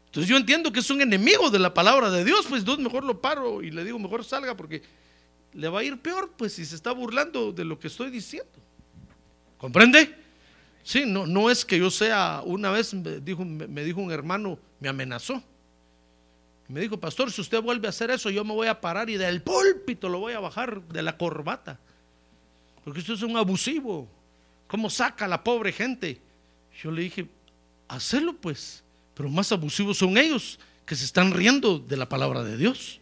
Entonces 0.06 0.28
yo 0.28 0.36
entiendo 0.36 0.72
que 0.72 0.80
es 0.80 0.90
un 0.90 1.00
enemigo 1.00 1.50
de 1.50 1.58
la 1.58 1.72
palabra 1.72 2.10
de 2.10 2.24
Dios, 2.24 2.46
pues 2.48 2.60
entonces 2.60 2.84
mejor 2.84 3.04
lo 3.04 3.20
paro 3.20 3.62
y 3.62 3.70
le 3.70 3.84
digo, 3.84 3.98
mejor 3.98 4.24
salga 4.24 4.56
porque 4.56 4.82
le 5.52 5.68
va 5.68 5.80
a 5.80 5.84
ir 5.84 6.00
peor, 6.00 6.32
pues 6.36 6.52
si 6.52 6.64
se 6.64 6.74
está 6.74 6.92
burlando 6.92 7.52
de 7.52 7.64
lo 7.64 7.78
que 7.78 7.86
estoy 7.86 8.10
diciendo. 8.10 8.50
¿Comprende? 9.56 10.16
Sí, 10.82 11.04
no, 11.06 11.26
no 11.26 11.50
es 11.50 11.64
que 11.64 11.78
yo 11.78 11.90
sea, 11.90 12.42
una 12.44 12.70
vez 12.70 12.94
dijo, 13.22 13.44
me 13.44 13.84
dijo 13.84 14.00
un 14.00 14.10
hermano, 14.10 14.58
me 14.80 14.88
amenazó. 14.88 15.42
Me 16.70 16.80
dijo, 16.80 17.00
pastor, 17.00 17.32
si 17.32 17.40
usted 17.40 17.60
vuelve 17.60 17.88
a 17.88 17.90
hacer 17.90 18.12
eso, 18.12 18.30
yo 18.30 18.44
me 18.44 18.54
voy 18.54 18.68
a 18.68 18.80
parar 18.80 19.10
y 19.10 19.16
del 19.16 19.42
púlpito 19.42 20.08
lo 20.08 20.20
voy 20.20 20.34
a 20.34 20.40
bajar 20.40 20.80
de 20.82 21.02
la 21.02 21.18
corbata. 21.18 21.80
Porque 22.84 23.00
usted 23.00 23.14
es 23.14 23.22
un 23.22 23.36
abusivo. 23.36 24.08
¿Cómo 24.68 24.88
saca 24.88 25.24
a 25.24 25.28
la 25.28 25.42
pobre 25.42 25.72
gente? 25.72 26.20
Yo 26.80 26.92
le 26.92 27.02
dije, 27.02 27.26
hacelo 27.88 28.34
pues. 28.34 28.84
Pero 29.14 29.28
más 29.28 29.50
abusivos 29.50 29.98
son 29.98 30.16
ellos 30.16 30.60
que 30.86 30.94
se 30.94 31.04
están 31.04 31.32
riendo 31.32 31.80
de 31.80 31.96
la 31.96 32.08
palabra 32.08 32.44
de 32.44 32.56
Dios. 32.56 33.00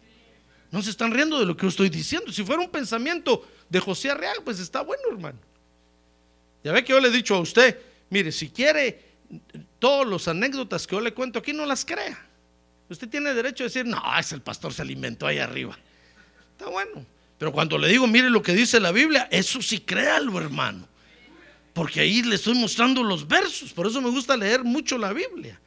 No 0.71 0.81
se 0.81 0.89
están 0.89 1.11
riendo 1.13 1.39
de 1.39 1.45
lo 1.45 1.55
que 1.55 1.63
yo 1.63 1.69
estoy 1.69 1.89
diciendo. 1.89 2.31
Si 2.31 2.43
fuera 2.43 2.63
un 2.63 2.71
pensamiento 2.71 3.47
de 3.69 3.79
José 3.79 4.15
Real, 4.15 4.37
pues 4.43 4.59
está 4.59 4.81
bueno, 4.81 5.03
hermano. 5.11 5.37
Ya 6.63 6.71
ve 6.71 6.83
que 6.83 6.93
yo 6.93 6.99
le 6.99 7.09
he 7.09 7.11
dicho 7.11 7.35
a 7.35 7.39
usted, 7.39 7.79
mire, 8.09 8.31
si 8.31 8.49
quiere 8.49 8.99
todas 9.77 10.07
las 10.07 10.27
anécdotas 10.27 10.87
que 10.87 10.95
yo 10.95 11.01
le 11.01 11.13
cuento 11.13 11.37
aquí, 11.37 11.53
no 11.53 11.67
las 11.67 11.85
crea. 11.85 12.28
Usted 12.89 13.07
tiene 13.07 13.33
derecho 13.33 13.63
a 13.63 13.67
decir, 13.67 13.85
no, 13.85 14.01
es 14.17 14.31
el 14.31 14.41
pastor 14.41 14.73
se 14.73 14.81
alimentó 14.81 15.27
ahí 15.27 15.37
arriba. 15.37 15.77
Está 16.51 16.69
bueno. 16.69 17.05
Pero 17.37 17.51
cuando 17.51 17.77
le 17.77 17.87
digo, 17.87 18.07
mire 18.07 18.29
lo 18.29 18.41
que 18.41 18.53
dice 18.53 18.79
la 18.79 18.91
Biblia, 18.91 19.27
eso 19.31 19.61
sí 19.61 19.79
créalo, 19.79 20.39
hermano. 20.39 20.87
Porque 21.73 22.01
ahí 22.01 22.23
le 22.23 22.35
estoy 22.35 22.55
mostrando 22.55 23.03
los 23.03 23.27
versos. 23.27 23.71
Por 23.71 23.87
eso 23.87 24.01
me 24.01 24.09
gusta 24.09 24.35
leer 24.35 24.63
mucho 24.63 24.97
la 24.97 25.13
Biblia 25.13 25.59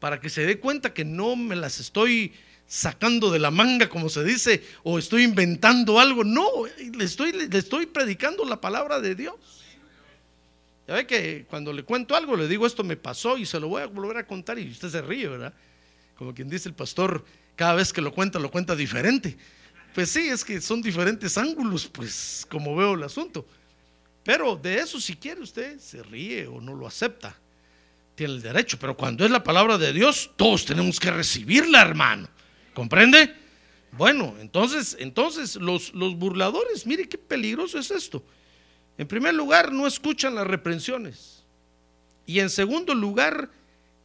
para 0.00 0.18
que 0.18 0.30
se 0.30 0.44
dé 0.44 0.58
cuenta 0.58 0.92
que 0.92 1.04
no 1.04 1.36
me 1.36 1.54
las 1.54 1.78
estoy 1.78 2.32
sacando 2.66 3.30
de 3.30 3.38
la 3.38 3.50
manga, 3.50 3.88
como 3.88 4.08
se 4.08 4.24
dice, 4.24 4.64
o 4.82 4.98
estoy 4.98 5.24
inventando 5.24 6.00
algo. 6.00 6.24
No, 6.24 6.48
le 6.94 7.04
estoy, 7.04 7.32
le 7.32 7.58
estoy 7.58 7.86
predicando 7.86 8.44
la 8.44 8.60
palabra 8.60 9.00
de 9.00 9.14
Dios. 9.14 9.34
Ya 10.88 10.94
ve 10.94 11.06
que 11.06 11.46
cuando 11.48 11.72
le 11.72 11.84
cuento 11.84 12.16
algo, 12.16 12.34
le 12.34 12.48
digo 12.48 12.66
esto 12.66 12.82
me 12.82 12.96
pasó 12.96 13.36
y 13.36 13.46
se 13.46 13.60
lo 13.60 13.68
voy 13.68 13.82
a 13.82 13.86
volver 13.86 14.16
a 14.16 14.26
contar 14.26 14.58
y 14.58 14.70
usted 14.70 14.88
se 14.88 15.02
ríe, 15.02 15.28
¿verdad? 15.28 15.52
Como 16.20 16.34
quien 16.34 16.50
dice 16.50 16.68
el 16.68 16.74
pastor, 16.74 17.24
cada 17.56 17.72
vez 17.72 17.94
que 17.94 18.02
lo 18.02 18.12
cuenta, 18.12 18.38
lo 18.38 18.50
cuenta 18.50 18.76
diferente. 18.76 19.38
Pues 19.94 20.10
sí, 20.10 20.28
es 20.28 20.44
que 20.44 20.60
son 20.60 20.82
diferentes 20.82 21.38
ángulos, 21.38 21.86
pues 21.86 22.46
como 22.50 22.76
veo 22.76 22.92
el 22.92 23.02
asunto. 23.02 23.46
Pero 24.22 24.54
de 24.54 24.80
eso 24.80 25.00
si 25.00 25.16
quiere 25.16 25.40
usted 25.40 25.78
se 25.78 26.02
ríe 26.02 26.46
o 26.46 26.60
no 26.60 26.74
lo 26.74 26.86
acepta 26.86 27.34
tiene 28.14 28.34
el 28.34 28.42
derecho, 28.42 28.78
pero 28.78 28.94
cuando 28.94 29.24
es 29.24 29.30
la 29.30 29.42
palabra 29.42 29.78
de 29.78 29.94
Dios, 29.94 30.32
todos 30.36 30.66
tenemos 30.66 31.00
que 31.00 31.10
recibirla, 31.10 31.80
hermano. 31.80 32.28
¿Comprende? 32.74 33.34
Bueno, 33.92 34.34
entonces, 34.40 34.94
entonces 35.00 35.56
los, 35.56 35.94
los 35.94 36.16
burladores, 36.16 36.86
mire 36.86 37.08
qué 37.08 37.16
peligroso 37.16 37.78
es 37.78 37.90
esto. 37.90 38.22
En 38.98 39.08
primer 39.08 39.32
lugar, 39.32 39.72
no 39.72 39.86
escuchan 39.86 40.34
las 40.34 40.46
reprensiones. 40.46 41.44
Y 42.26 42.40
en 42.40 42.50
segundo 42.50 42.94
lugar, 42.94 43.48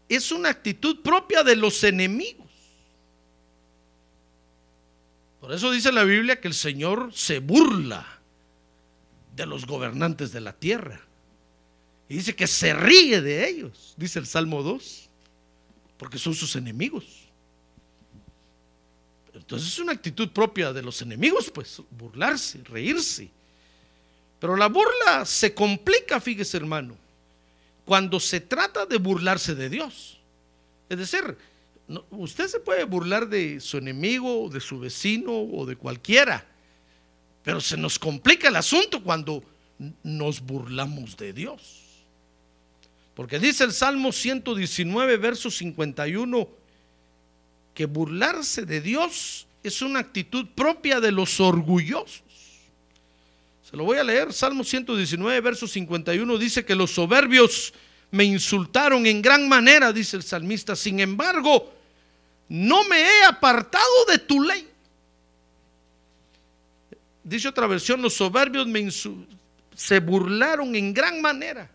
es 0.10 0.32
una 0.32 0.50
actitud 0.50 1.02
propia 1.02 1.44
de 1.44 1.56
los 1.56 1.84
enemigos. 1.84 2.46
Por 5.40 5.54
eso 5.54 5.72
dice 5.72 5.92
la 5.92 6.04
Biblia 6.04 6.40
que 6.40 6.48
el 6.48 6.54
Señor 6.54 7.12
se 7.14 7.40
burla 7.40 8.06
de 9.36 9.46
los 9.46 9.66
gobernantes 9.66 10.32
de 10.32 10.42
la 10.42 10.54
tierra. 10.54 11.02
Y 12.08 12.16
dice 12.16 12.36
que 12.36 12.48
se 12.48 12.74
ríe 12.74 13.22
de 13.22 13.48
ellos, 13.48 13.94
dice 13.98 14.20
el 14.20 14.28
Salmo 14.28 14.62
2, 14.64 15.10
porque 15.98 16.18
son 16.18 16.34
sus 16.36 16.56
enemigos. 16.56 17.06
Entonces 19.34 19.68
es 19.68 19.80
una 19.80 19.92
actitud 19.92 20.30
propia 20.30 20.72
de 20.72 20.82
los 20.82 21.02
enemigos, 21.02 21.52
pues, 21.52 21.82
burlarse, 21.92 22.64
reírse. 22.64 23.30
Pero 24.40 24.56
la 24.56 24.68
burla 24.68 25.26
se 25.26 25.54
complica, 25.54 26.20
fíjese 26.20 26.58
hermano, 26.58 26.98
cuando 27.86 28.20
se 28.20 28.42
trata 28.42 28.86
de 28.86 28.98
burlarse 28.98 29.56
de 29.56 29.70
Dios. 29.70 30.20
Es 30.90 30.98
decir, 30.98 31.38
usted 32.10 32.48
se 32.48 32.60
puede 32.60 32.84
burlar 32.84 33.30
de 33.30 33.60
su 33.60 33.78
enemigo, 33.78 34.50
de 34.50 34.60
su 34.60 34.80
vecino 34.80 35.32
o 35.32 35.66
de 35.66 35.76
cualquiera, 35.76 36.46
pero 37.44 37.62
se 37.62 37.78
nos 37.78 38.00
complica 38.00 38.48
el 38.48 38.56
asunto 38.56 39.04
cuando 39.04 39.44
nos 40.04 40.42
burlamos 40.42 41.16
de 41.16 41.32
Dios. 41.32 41.84
Porque 43.14 43.40
dice 43.40 43.64
el 43.64 43.72
Salmo 43.72 44.12
119, 44.12 45.18
verso 45.18 45.50
51, 45.50 46.50
que 47.74 47.86
burlarse 47.86 48.66
de 48.66 48.82
Dios 48.82 49.48
es 49.64 49.82
una 49.82 50.00
actitud 50.00 50.48
propia 50.56 51.00
de 51.00 51.12
los 51.12 51.40
orgullosos. 51.40 52.25
Se 53.76 53.78
lo 53.78 53.84
voy 53.84 53.98
a 53.98 54.06
leer, 54.06 54.32
Salmo 54.32 54.64
119, 54.64 55.42
verso 55.42 55.68
51, 55.68 56.38
dice 56.38 56.64
que 56.64 56.76
los 56.76 56.92
soberbios 56.92 57.74
me 58.10 58.24
insultaron 58.24 59.06
en 59.06 59.22
gran 59.22 59.50
manera, 59.50 59.92
dice 59.92 60.16
el 60.16 60.24
salmista, 60.24 60.78
sin 60.78 61.02
embargo, 61.02 61.74
no 62.48 62.86
me 62.86 63.02
he 63.02 63.26
apartado 63.26 64.06
de 64.08 64.20
tu 64.20 64.42
ley. 64.42 64.66
Dice 67.22 67.50
otra 67.50 67.68
versión, 67.68 68.02
los 68.02 68.14
soberbios 68.14 68.66
me 68.66 68.90
se 68.90 70.00
burlaron 70.00 70.74
en 70.74 70.94
gran 70.94 71.20
manera. 71.20 71.70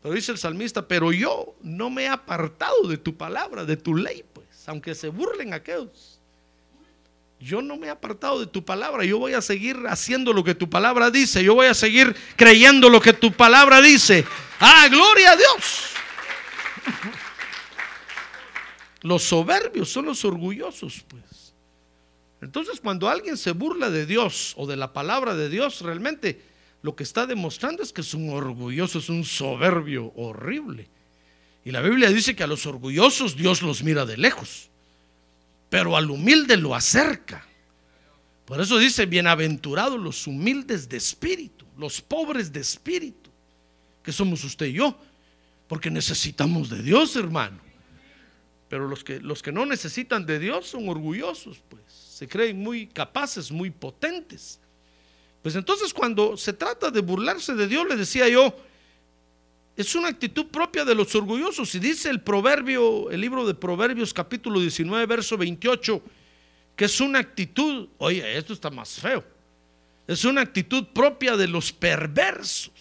Pero 0.00 0.14
dice 0.14 0.30
el 0.30 0.38
salmista, 0.38 0.86
pero 0.86 1.10
yo 1.10 1.56
no 1.60 1.90
me 1.90 2.04
he 2.04 2.08
apartado 2.08 2.86
de 2.86 2.98
tu 2.98 3.16
palabra, 3.16 3.64
de 3.64 3.76
tu 3.76 3.96
ley, 3.96 4.24
pues, 4.32 4.46
aunque 4.68 4.94
se 4.94 5.08
burlen 5.08 5.54
aquellos. 5.54 6.17
Yo 7.40 7.62
no 7.62 7.76
me 7.76 7.86
he 7.86 7.90
apartado 7.90 8.40
de 8.40 8.46
tu 8.46 8.64
palabra, 8.64 9.04
yo 9.04 9.18
voy 9.18 9.34
a 9.34 9.40
seguir 9.40 9.76
haciendo 9.88 10.32
lo 10.32 10.42
que 10.42 10.54
tu 10.54 10.68
palabra 10.68 11.10
dice, 11.10 11.44
yo 11.44 11.54
voy 11.54 11.66
a 11.66 11.74
seguir 11.74 12.16
creyendo 12.34 12.88
lo 12.88 13.00
que 13.00 13.12
tu 13.12 13.32
palabra 13.32 13.80
dice. 13.80 14.24
Ah, 14.58 14.88
gloria 14.90 15.32
a 15.32 15.36
Dios. 15.36 15.90
Los 19.02 19.22
soberbios 19.22 19.88
son 19.88 20.06
los 20.06 20.24
orgullosos, 20.24 21.04
pues. 21.06 21.38
Entonces, 22.40 22.80
cuando 22.80 23.08
alguien 23.08 23.36
se 23.36 23.52
burla 23.52 23.90
de 23.90 24.06
Dios 24.06 24.54
o 24.56 24.66
de 24.66 24.76
la 24.76 24.92
palabra 24.92 25.34
de 25.34 25.48
Dios, 25.48 25.82
realmente 25.82 26.40
lo 26.82 26.94
que 26.94 27.02
está 27.02 27.26
demostrando 27.26 27.82
es 27.82 27.92
que 27.92 28.00
es 28.00 28.14
un 28.14 28.30
orgulloso, 28.30 28.98
es 28.98 29.08
un 29.08 29.24
soberbio 29.24 30.12
horrible. 30.14 30.88
Y 31.64 31.72
la 31.72 31.80
Biblia 31.80 32.10
dice 32.10 32.36
que 32.36 32.44
a 32.44 32.46
los 32.46 32.66
orgullosos 32.66 33.36
Dios 33.36 33.62
los 33.62 33.82
mira 33.82 34.06
de 34.06 34.16
lejos, 34.16 34.70
pero 35.68 35.96
al 35.96 36.10
humilde 36.10 36.56
lo 36.56 36.74
acerca. 36.74 37.44
Por 38.44 38.60
eso 38.60 38.78
dice, 38.78 39.06
bienaventurados 39.06 40.00
los 40.00 40.26
humildes 40.26 40.88
de 40.88 40.96
espíritu, 40.96 41.66
los 41.76 42.00
pobres 42.00 42.52
de 42.52 42.60
espíritu, 42.60 43.30
que 44.02 44.12
somos 44.12 44.42
usted 44.44 44.66
y 44.66 44.72
yo, 44.72 44.98
porque 45.66 45.90
necesitamos 45.90 46.70
de 46.70 46.82
Dios, 46.82 47.14
hermano. 47.16 47.60
Pero 48.68 48.88
los 48.88 49.04
que, 49.04 49.20
los 49.20 49.42
que 49.42 49.52
no 49.52 49.66
necesitan 49.66 50.26
de 50.26 50.38
Dios 50.38 50.68
son 50.68 50.88
orgullosos, 50.88 51.62
pues. 51.68 51.82
Se 51.88 52.26
creen 52.26 52.60
muy 52.60 52.88
capaces, 52.88 53.52
muy 53.52 53.70
potentes. 53.70 54.58
Pues 55.42 55.54
entonces 55.54 55.94
cuando 55.94 56.36
se 56.36 56.52
trata 56.52 56.90
de 56.90 57.00
burlarse 57.00 57.54
de 57.54 57.68
Dios, 57.68 57.86
le 57.88 57.96
decía 57.96 58.28
yo, 58.28 58.56
es 59.78 59.94
una 59.94 60.08
actitud 60.08 60.46
propia 60.46 60.84
de 60.84 60.92
los 60.92 61.14
orgullosos. 61.14 61.72
Y 61.76 61.78
dice 61.78 62.10
el 62.10 62.20
proverbio, 62.20 63.10
el 63.12 63.20
libro 63.20 63.46
de 63.46 63.54
Proverbios 63.54 64.12
capítulo 64.12 64.60
19, 64.60 65.06
verso 65.06 65.38
28, 65.38 66.02
que 66.74 66.86
es 66.86 67.00
una 67.00 67.20
actitud, 67.20 67.88
oye, 67.98 68.36
esto 68.36 68.52
está 68.52 68.70
más 68.70 68.98
feo, 68.98 69.24
es 70.08 70.24
una 70.24 70.40
actitud 70.40 70.84
propia 70.86 71.36
de 71.36 71.46
los 71.46 71.72
perversos. 71.72 72.72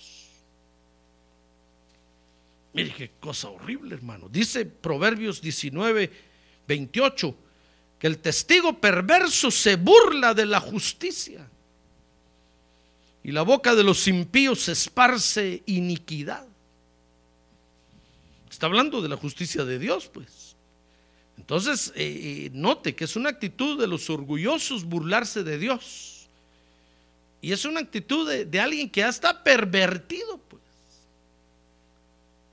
Mire 2.74 2.92
qué 2.98 3.12
cosa 3.20 3.50
horrible, 3.50 3.94
hermano. 3.94 4.28
Dice 4.28 4.66
Proverbios 4.66 5.40
19, 5.40 6.12
28, 6.68 7.36
que 8.00 8.08
el 8.08 8.18
testigo 8.18 8.80
perverso 8.80 9.52
se 9.52 9.76
burla 9.76 10.34
de 10.34 10.48
la 10.48 10.60
justicia 10.60 11.48
y 13.24 13.32
la 13.32 13.44
boca 13.44 13.76
de 13.76 13.84
los 13.84 14.08
impíos 14.08 14.68
esparce 14.68 15.62
iniquidad. 15.68 16.48
Está 18.58 18.66
hablando 18.66 19.04
de 19.04 19.08
la 19.08 19.18
justicia 19.18 19.64
de 19.66 19.78
Dios, 19.78 20.10
pues. 20.12 20.56
Entonces, 21.38 21.94
eh, 21.96 22.46
eh, 22.48 22.50
note 22.54 22.96
que 22.96 23.04
es 23.04 23.16
una 23.16 23.30
actitud 23.30 23.80
de 23.80 23.86
los 23.86 24.10
orgullosos 24.10 24.84
burlarse 24.84 25.44
de 25.44 25.60
Dios. 25.60 26.28
Y 27.40 27.52
es 27.52 27.66
una 27.66 27.82
actitud 27.82 28.28
de, 28.28 28.60
alguien 28.60 28.90
que 28.90 29.02
ya 29.02 29.10
está 29.10 29.44
pervertido, 29.44 30.40
pues 30.40 30.64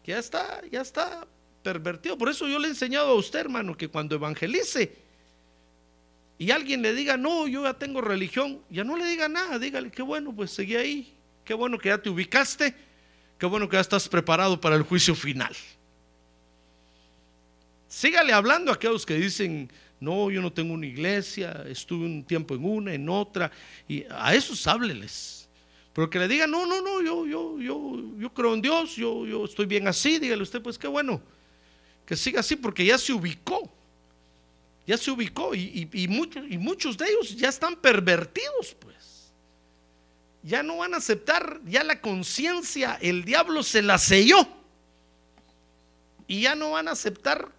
que 0.05 0.13
ya 0.13 0.19
está, 0.19 0.61
ya 0.71 0.83
está 0.83 1.27
pervertido. 1.63 2.19
Por 2.19 2.29
eso 2.29 2.47
yo 2.49 2.59
le 2.59 2.67
he 2.67 2.73
enseñado 2.73 3.09
a 3.09 3.15
usted, 3.15 3.39
hermano, 3.39 3.75
que 3.75 3.89
cuando 3.89 4.15
evangelice 4.17 4.95
y 6.37 6.51
alguien 6.51 6.83
le 6.83 6.93
diga, 6.93 7.17
no, 7.17 7.49
yo 7.49 7.65
ya 7.65 7.73
tengo 7.73 8.03
religión, 8.03 8.61
ya 8.69 8.85
no 8.85 8.99
le 8.99 9.07
diga 9.07 9.27
nada, 9.27 9.59
dígale, 9.59 9.91
qué 9.91 10.03
bueno, 10.03 10.37
pues 10.37 10.51
seguí 10.51 10.77
ahí, 10.77 11.15
qué 11.47 11.55
bueno 11.55 11.79
que 11.79 11.89
ya 11.89 11.97
te 11.97 12.11
ubicaste, 12.11 12.75
qué 13.39 13.47
bueno 13.47 13.71
que 13.71 13.79
ya 13.79 13.81
estás 13.81 14.07
preparado 14.07 14.61
para 14.61 14.77
el 14.77 14.83
juicio 14.83 15.15
final. 15.15 15.57
Sígale 17.95 18.33
hablando 18.33 18.73
a 18.73 18.75
aquellos 18.75 19.07
que 19.07 19.15
dicen, 19.15 19.71
no, 20.01 20.29
yo 20.29 20.43
no 20.43 20.53
tengo 20.53 20.75
una 20.75 20.85
iglesia, 20.85 21.65
estuve 21.69 22.05
un 22.07 22.25
tiempo 22.25 22.57
en 22.57 22.65
una, 22.65 22.93
en 22.93 23.09
otra, 23.09 23.53
y 23.87 24.05
a 24.11 24.35
esos 24.35 24.67
hábleles. 24.67 25.49
Pero 25.93 26.11
que 26.11 26.19
le 26.19 26.27
diga, 26.27 26.49
no, 26.49 26.67
no, 26.67 26.83
no, 26.83 27.01
yo, 27.01 27.25
yo, 27.25 27.57
yo, 27.61 28.03
yo 28.19 28.35
creo 28.35 28.55
en 28.55 28.63
Dios, 28.63 28.97
yo, 28.97 29.25
yo 29.25 29.45
estoy 29.45 29.67
bien 29.67 29.87
así, 29.87 30.19
dígale 30.19 30.43
usted, 30.43 30.61
pues 30.61 30.77
qué 30.77 30.89
bueno, 30.89 31.23
que 32.05 32.17
siga 32.17 32.41
así, 32.41 32.57
porque 32.57 32.85
ya 32.85 32.99
se 32.99 33.13
ubicó, 33.13 33.73
ya 34.89 34.99
se 34.99 35.13
ubicó, 35.13 35.55
y, 35.55 35.89
y, 35.93 36.09
muchos, 36.09 36.45
y 36.51 36.59
muchos 36.59 36.99
de 36.99 37.07
ellos 37.09 37.37
ya 37.37 37.49
están 37.49 37.77
pervertidos, 37.77 38.75
pues. 38.77 39.31
Ya 40.43 40.65
no 40.65 40.79
van 40.79 40.95
a 40.95 40.97
aceptar, 40.97 41.61
ya 41.65 41.85
la 41.85 42.01
conciencia, 42.01 42.99
el 43.01 43.25
diablo 43.25 43.63
se 43.63 43.83
la 43.83 43.99
selló, 43.99 44.49
y 46.27 46.41
ya 46.41 46.57
no 46.57 46.73
van 46.73 46.89
a 46.89 46.91
aceptar 46.91 47.55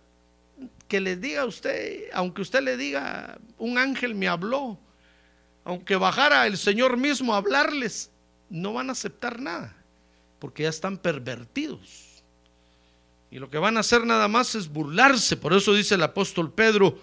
que 0.88 1.00
les 1.00 1.20
diga 1.20 1.42
a 1.42 1.46
usted, 1.46 2.06
aunque 2.14 2.42
usted 2.42 2.62
le 2.62 2.78
diga, 2.78 3.38
un 3.58 3.78
ángel 3.78 4.16
me 4.16 4.28
habló, 4.28 4.78
aunque 5.64 5.96
bajara 5.96 6.46
el 6.46 6.58
Señor 6.58 6.98
mismo 6.98 7.34
a 7.34 7.38
hablarles, 7.38 8.12
no 8.50 8.74
van 8.74 8.90
a 8.90 8.94
aceptar 8.94 9.40
nada, 9.40 9.76
porque 10.40 10.64
ya 10.64 10.70
están 10.70 10.98
pervertidos. 10.98 12.24
Y 13.32 13.40
lo 13.40 13.50
que 13.50 13.58
van 13.58 13.78
a 13.78 13.80
hacer 13.80 14.06
nada 14.06 14.28
más 14.28 14.56
es 14.56 14.70
burlarse. 14.70 15.36
Por 15.36 15.54
eso 15.54 15.74
dice 15.74 15.96
el 15.96 16.04
apóstol 16.04 16.54
Pedro, 16.54 16.98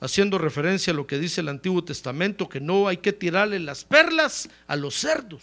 haciendo 0.00 0.36
referencia 0.36 0.92
a 0.92 0.96
lo 0.96 1.06
que 1.06 1.18
dice 1.18 1.40
el 1.40 1.48
Antiguo 1.48 1.84
Testamento, 1.84 2.48
que 2.48 2.60
no 2.60 2.88
hay 2.88 2.96
que 2.98 3.12
tirarle 3.12 3.60
las 3.60 3.84
perlas 3.84 4.48
a 4.66 4.76
los 4.76 4.96
cerdos, 4.96 5.42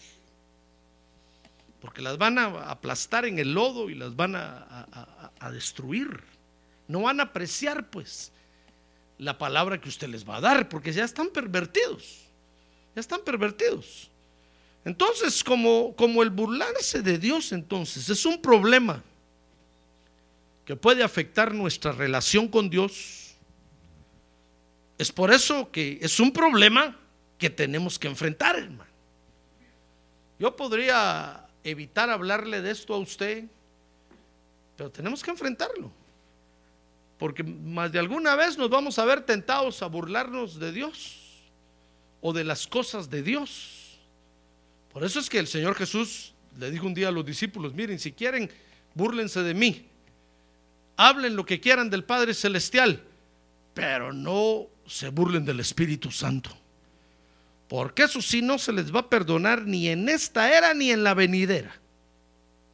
porque 1.82 2.02
las 2.02 2.18
van 2.18 2.38
a 2.38 2.70
aplastar 2.70 3.26
en 3.26 3.40
el 3.40 3.54
lodo 3.54 3.90
y 3.90 3.96
las 3.96 4.16
van 4.16 4.36
a, 4.36 5.32
a 5.40 5.52
destruir. 5.52 6.31
No 6.92 7.04
van 7.04 7.22
a 7.22 7.24
apreciar, 7.24 7.90
pues, 7.90 8.34
la 9.18 9.38
palabra 9.38 9.80
que 9.80 9.88
usted 9.88 10.10
les 10.10 10.28
va 10.28 10.38
a 10.38 10.42
dar, 10.42 10.68
porque 10.68 10.92
ya 10.92 11.06
están 11.06 11.30
pervertidos. 11.30 12.26
Ya 12.94 13.00
están 13.00 13.22
pervertidos. 13.22 14.10
Entonces, 14.84 15.42
como, 15.42 15.96
como 15.96 16.22
el 16.22 16.32
burlarse 16.32 17.02
de 17.02 17.18
Dios, 17.18 17.54
entonces, 17.54 18.10
es 18.10 18.26
un 18.26 18.42
problema 18.42 19.02
que 20.66 20.76
puede 20.76 21.02
afectar 21.02 21.54
nuestra 21.54 21.94
relación 21.94 22.50
con 22.50 22.70
Dios. 22.70 23.36
Es 24.98 25.14
por 25.14 25.32
eso 25.32 25.72
que 25.72 25.98
es 26.02 26.20
un 26.20 26.34
problema 26.34 27.00
que 27.38 27.50
tenemos 27.50 27.98
que 27.98 28.10
enfrentar, 28.10 28.58
hermano. 28.58 28.92
Yo 30.38 30.58
podría 30.58 31.48
evitar 31.64 32.10
hablarle 32.10 32.62
de 32.62 32.72
esto 32.72 32.94
a 32.94 32.98
usted, 32.98 33.46
pero 34.76 34.92
tenemos 34.92 35.24
que 35.24 35.32
enfrentarlo. 35.32 36.01
Porque 37.22 37.44
más 37.44 37.92
de 37.92 38.00
alguna 38.00 38.36
vez 38.36 38.58
nos 38.58 38.72
vamos 38.72 38.98
a 38.98 39.06
ver 39.06 39.22
tentados 39.22 39.84
a 39.84 39.86
burlarnos 39.86 40.58
de 40.58 40.72
Dios 40.72 41.20
o 42.20 42.34
de 42.34 42.44
las 42.44 42.66
cosas 42.66 43.12
de 43.12 43.22
Dios. 43.22 44.00
Por 44.92 45.04
eso 45.04 45.20
es 45.20 45.30
que 45.30 45.38
el 45.38 45.46
Señor 45.46 45.76
Jesús 45.76 46.34
le 46.58 46.72
dijo 46.72 46.88
un 46.88 46.96
día 46.96 47.10
a 47.10 47.12
los 47.12 47.24
discípulos, 47.24 47.76
miren, 47.76 48.00
si 48.00 48.12
quieren, 48.12 48.50
búrlense 48.96 49.44
de 49.44 49.54
mí, 49.54 49.86
hablen 50.98 51.36
lo 51.36 51.46
que 51.46 51.60
quieran 51.60 51.92
del 51.92 52.04
Padre 52.04 52.34
Celestial, 52.34 53.04
pero 53.76 54.12
no 54.12 54.66
se 54.88 55.10
burlen 55.10 55.46
del 55.46 55.60
Espíritu 55.60 56.10
Santo. 56.10 56.50
Porque 57.68 58.02
eso 58.02 58.20
sí 58.24 58.42
no 58.42 58.58
se 58.58 58.74
les 58.74 58.92
va 58.92 59.02
a 59.02 59.10
perdonar 59.12 59.62
ni 59.68 59.90
en 59.90 60.10
esta 60.10 60.58
era 60.58 60.74
ni 60.74 60.90
en 60.90 61.04
la 61.04 61.14
venidera. 61.14 61.80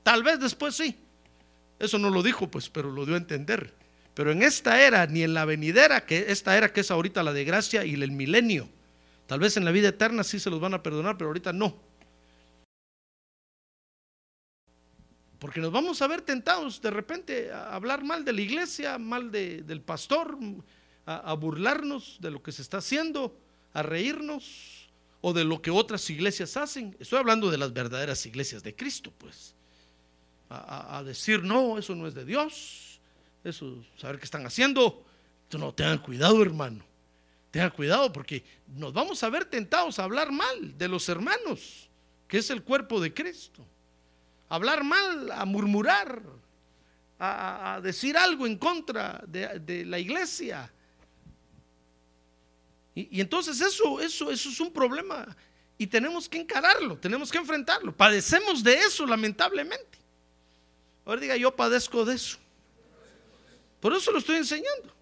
Tal 0.04 0.24
vez 0.24 0.40
después 0.40 0.74
sí. 0.74 0.96
Eso 1.80 2.00
no 2.00 2.10
lo 2.10 2.24
dijo, 2.24 2.50
pues, 2.50 2.70
pero 2.70 2.90
lo 2.90 3.06
dio 3.06 3.16
a 3.16 3.18
entender. 3.18 3.76
Pero 4.18 4.32
en 4.32 4.42
esta 4.42 4.82
era, 4.82 5.06
ni 5.06 5.22
en 5.22 5.36
la 5.36 5.46
venidera, 5.46 6.04
que 6.04 6.32
esta 6.32 6.58
era 6.58 6.74
que 6.74 6.80
es 6.80 6.90
ahorita 6.90 7.22
la 7.22 7.34
de 7.34 7.44
gracia 7.44 7.86
y 7.86 7.94
el 7.94 8.10
milenio. 8.10 8.68
Tal 9.28 9.40
vez 9.40 9.58
en 9.58 9.64
la 9.64 9.70
vida 9.70 9.90
eterna 9.90 10.24
sí 10.24 10.40
se 10.40 10.50
los 10.50 10.60
van 10.60 10.74
a 10.74 10.82
perdonar, 10.82 11.20
pero 11.20 11.28
ahorita 11.28 11.54
no. 11.54 11.78
Porque 15.38 15.60
nos 15.60 15.72
vamos 15.72 16.02
a 16.02 16.08
ver 16.08 16.22
tentados 16.24 16.82
de 16.82 16.90
repente 16.90 17.52
a 17.52 17.76
hablar 17.76 18.04
mal 18.04 18.26
de 18.26 18.34
la 18.34 18.42
iglesia, 18.42 18.98
mal 18.98 19.32
del 19.32 19.82
pastor, 19.82 20.36
a, 21.06 21.34
burlarnos 21.34 22.18
de 22.20 22.32
lo 22.32 22.42
que 22.42 22.52
se 22.52 22.64
está 22.64 22.80
haciendo, 22.80 23.40
a 23.72 23.84
reírnos 23.84 24.90
o 25.22 25.32
de 25.32 25.44
lo 25.44 25.62
que 25.62 25.70
otras 25.70 26.10
iglesias 26.10 26.58
hacen. 26.58 26.98
Estoy 27.00 27.20
hablando 27.20 27.52
de 27.52 27.60
las 27.60 27.72
verdaderas 27.72 28.26
iglesias 28.26 28.64
de 28.64 28.76
Cristo, 28.76 29.14
pues. 29.16 29.54
A, 30.50 31.04
decir, 31.06 31.44
no, 31.44 31.78
eso 31.78 31.94
no 31.94 32.08
es 32.08 32.16
de 32.16 32.26
Dios, 32.26 32.87
eso, 33.44 33.84
saber 33.98 34.20
qué 34.20 34.26
están 34.26 34.46
haciendo. 34.46 35.06
No, 35.52 35.74
tengan 35.74 36.00
cuidado, 36.00 36.42
hermano. 36.42 36.84
Tengan 37.52 37.72
cuidado 37.72 38.12
porque 38.12 38.44
nos 38.76 38.94
vamos 38.94 39.24
a 39.24 39.30
ver 39.30 39.46
tentados 39.46 40.00
a 40.00 40.04
hablar 40.04 40.32
mal 40.32 40.78
de 40.78 40.88
los 40.88 41.08
hermanos, 41.10 41.90
que 42.28 42.40
es 42.40 42.50
el 42.50 42.64
cuerpo 42.64 43.00
de 43.00 43.14
Cristo 43.14 43.66
hablar 44.50 44.84
mal, 44.84 45.32
a 45.32 45.46
murmurar, 45.46 46.22
a, 47.20 47.80
decir 47.82 48.18
algo 48.18 48.46
en 48.46 48.58
contra 48.58 49.24
de, 49.28 49.86
la 49.86 50.00
iglesia. 50.00 50.72
Y, 52.94 53.22
entonces 53.22 53.62
eso, 53.62 54.00
eso, 54.02 54.32
eso 54.32 54.50
es 54.50 54.60
un 54.60 54.72
problema 54.72 55.36
y 55.78 55.86
tenemos 55.86 56.28
que 56.28 56.40
encararlo, 56.40 56.98
tenemos 56.98 57.32
que 57.32 57.38
enfrentarlo. 57.38 57.96
Padecemos 57.96 58.64
de 58.64 58.74
eso, 58.76 59.06
lamentablemente. 59.06 60.00
Ahora 61.06 61.22
diga, 61.22 61.38
yo 61.38 61.56
padezco 61.56 62.04
de 62.06 62.16
eso. 62.16 62.38
Por 63.80 63.94
eso 63.94 64.12
lo 64.12 64.20
estoy 64.20 64.38
enseñando. 64.38 64.94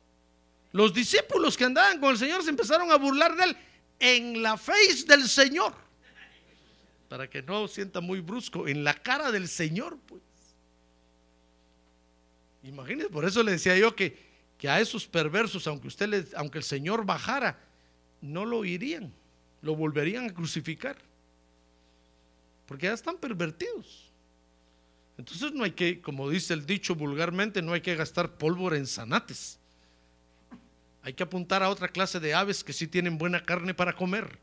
Los 0.71 0.93
discípulos 0.93 1.55
que 1.55 1.63
andaban 1.63 1.99
con 1.99 2.11
el 2.11 2.17
Señor 2.17 2.43
se 2.43 2.49
empezaron 2.49 2.91
a 2.91 2.97
burlar 2.97 3.35
de 3.35 3.43
él 3.45 3.57
en 3.99 4.43
la 4.43 4.57
face 4.57 5.05
del 5.07 5.27
Señor 5.27 5.85
para 7.15 7.29
que 7.29 7.41
no 7.41 7.67
sienta 7.67 8.01
muy 8.01 8.19
brusco, 8.19 8.67
en 8.67 8.83
la 8.83 8.93
cara 8.93 9.31
del 9.31 9.47
Señor, 9.47 9.97
pues. 10.05 10.21
Imagínense, 12.63 13.09
por 13.09 13.25
eso 13.25 13.43
le 13.43 13.53
decía 13.53 13.77
yo 13.77 13.95
que, 13.95 14.17
que 14.57 14.67
a 14.67 14.79
esos 14.81 15.07
perversos, 15.07 15.67
aunque 15.67 15.87
usted 15.87 16.09
les, 16.09 16.33
aunque 16.33 16.57
el 16.57 16.63
Señor 16.63 17.05
bajara, 17.05 17.59
no 18.21 18.43
lo 18.43 18.65
irían, 18.65 19.13
lo 19.61 19.75
volverían 19.75 20.25
a 20.25 20.33
crucificar. 20.33 20.97
Porque 22.65 22.87
ya 22.87 22.93
están 22.93 23.17
pervertidos. 23.17 24.11
Entonces 25.17 25.53
no 25.53 25.63
hay 25.63 25.71
que, 25.71 26.01
como 26.01 26.29
dice 26.29 26.53
el 26.53 26.65
dicho 26.65 26.93
vulgarmente, 26.95 27.61
no 27.61 27.73
hay 27.73 27.81
que 27.81 27.95
gastar 27.95 28.31
pólvora 28.37 28.77
en 28.77 28.85
zanates. 28.87 29.57
Hay 31.03 31.13
que 31.13 31.23
apuntar 31.23 31.63
a 31.63 31.69
otra 31.69 31.87
clase 31.87 32.19
de 32.19 32.33
aves 32.33 32.63
que 32.63 32.73
sí 32.73 32.87
tienen 32.87 33.17
buena 33.17 33.43
carne 33.43 33.73
para 33.73 33.93
comer, 33.95 34.37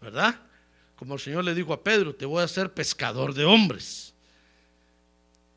¿verdad? 0.00 0.40
como 0.96 1.14
el 1.14 1.20
Señor 1.20 1.44
le 1.44 1.54
dijo 1.54 1.72
a 1.72 1.82
Pedro, 1.82 2.14
te 2.14 2.24
voy 2.24 2.40
a 2.40 2.44
hacer 2.44 2.72
pescador 2.72 3.34
de 3.34 3.44
hombres. 3.44 4.14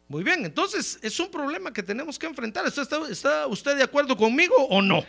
Muy 0.07 0.23
bien, 0.23 0.43
entonces 0.45 0.97
es 1.03 1.19
un 1.19 1.29
problema 1.29 1.71
que 1.71 1.83
tenemos 1.83 2.17
que 2.17 2.25
enfrentar. 2.25 2.65
¿Está, 2.65 2.81
está- 2.81 3.07
está 3.09 3.47
usted 3.47 3.77
de 3.77 3.83
acuerdo 3.83 4.17
conmigo 4.17 4.55
o 4.69 4.81
no? 4.81 5.05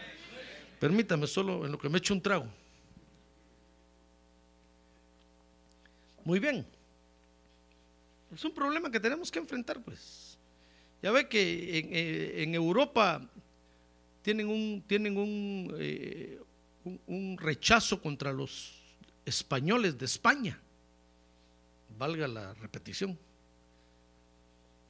Permítame 0.78 1.26
solo 1.26 1.64
en 1.64 1.72
lo 1.72 1.78
que 1.78 1.88
me 1.88 1.96
echo 1.98 2.12
un 2.12 2.20
trago. 2.20 2.46
Muy 6.24 6.38
bien. 6.38 6.66
Es 8.34 8.44
un 8.44 8.52
problema 8.52 8.90
que 8.90 9.00
tenemos 9.00 9.30
que 9.30 9.38
enfrentar, 9.38 9.82
pues. 9.82 10.38
Ya 11.02 11.10
ve 11.12 11.28
que 11.28 11.78
en, 11.78 11.88
eh, 11.92 12.54
Europa 12.54 13.26
tienen 14.22 14.48
un, 14.48 14.82
tienen 14.86 15.14
eh, 15.78 16.40
un- 16.84 17.00
un 17.06 17.38
rechazo 17.38 18.00
contra 18.00 18.32
los 18.32 18.74
españoles 19.24 19.96
de 19.98 20.04
España. 20.04 20.60
Valga 21.98 22.28
la 22.28 22.54
repetición. 22.54 23.18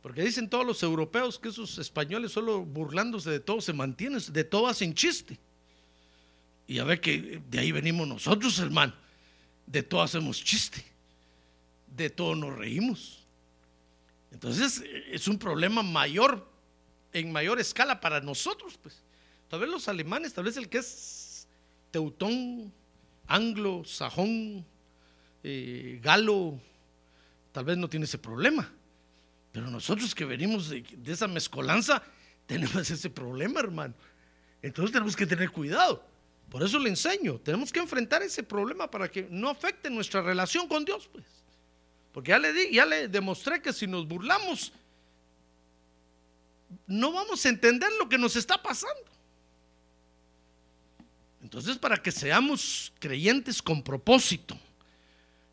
Porque 0.02 0.22
dicen 0.22 0.48
todos 0.48 0.64
los 0.66 0.82
europeos 0.82 1.38
que 1.38 1.48
esos 1.48 1.78
españoles 1.78 2.32
solo 2.32 2.64
burlándose 2.64 3.30
de 3.30 3.40
todo 3.40 3.60
se 3.60 3.72
mantienen, 3.72 4.20
de 4.32 4.44
todo 4.44 4.66
hacen 4.68 4.94
chiste. 4.94 5.38
Y 6.66 6.74
ya 6.76 6.84
ve 6.84 7.00
que 7.00 7.42
de 7.50 7.58
ahí 7.58 7.72
venimos 7.72 8.06
nosotros, 8.06 8.58
hermano. 8.58 8.94
De 9.66 9.82
todo 9.82 10.02
hacemos 10.02 10.42
chiste. 10.42 10.84
De 11.94 12.10
todo 12.10 12.34
nos 12.34 12.56
reímos. 12.56 13.26
Entonces 14.30 14.82
eh, 14.84 15.04
es 15.12 15.28
un 15.28 15.38
problema 15.38 15.82
mayor, 15.82 16.48
en 17.12 17.32
mayor 17.32 17.58
escala 17.58 18.00
para 18.00 18.20
nosotros, 18.20 18.78
pues. 18.82 19.02
Tal 19.48 19.60
vez 19.60 19.70
los 19.70 19.88
alemanes, 19.88 20.34
tal 20.34 20.44
vez 20.44 20.56
el 20.56 20.68
que 20.68 20.78
es 20.78 21.48
teutón, 21.90 22.72
anglo, 23.26 23.82
sajón, 23.84 24.64
eh, 25.42 26.00
galo, 26.02 26.60
tal 27.52 27.64
vez 27.64 27.78
no 27.78 27.88
tiene 27.88 28.04
ese 28.04 28.18
problema. 28.18 28.70
Pero 29.52 29.70
nosotros 29.70 30.14
que 30.14 30.26
venimos 30.26 30.68
de, 30.68 30.82
de 30.82 31.12
esa 31.12 31.26
mezcolanza, 31.26 32.02
tenemos 32.46 32.90
ese 32.90 33.08
problema, 33.08 33.60
hermano. 33.60 33.94
Entonces 34.60 34.92
tenemos 34.92 35.16
que 35.16 35.26
tener 35.26 35.50
cuidado. 35.50 36.04
Por 36.50 36.62
eso 36.62 36.78
le 36.78 36.88
enseño, 36.88 37.38
tenemos 37.38 37.72
que 37.72 37.78
enfrentar 37.78 38.22
ese 38.22 38.42
problema 38.42 38.90
para 38.90 39.10
que 39.10 39.28
no 39.30 39.50
afecte 39.50 39.90
nuestra 39.90 40.22
relación 40.22 40.66
con 40.66 40.84
Dios, 40.84 41.08
pues. 41.12 41.24
Porque 42.18 42.30
ya 42.30 42.38
le 42.40 42.52
di, 42.52 42.72
ya 42.72 42.84
le 42.84 43.06
demostré 43.06 43.62
que 43.62 43.72
si 43.72 43.86
nos 43.86 44.08
burlamos, 44.08 44.72
no 46.88 47.12
vamos 47.12 47.46
a 47.46 47.48
entender 47.48 47.88
lo 47.96 48.08
que 48.08 48.18
nos 48.18 48.34
está 48.34 48.60
pasando. 48.60 49.04
Entonces, 51.40 51.78
para 51.78 51.96
que 51.96 52.10
seamos 52.10 52.92
creyentes 52.98 53.62
con 53.62 53.84
propósito, 53.84 54.58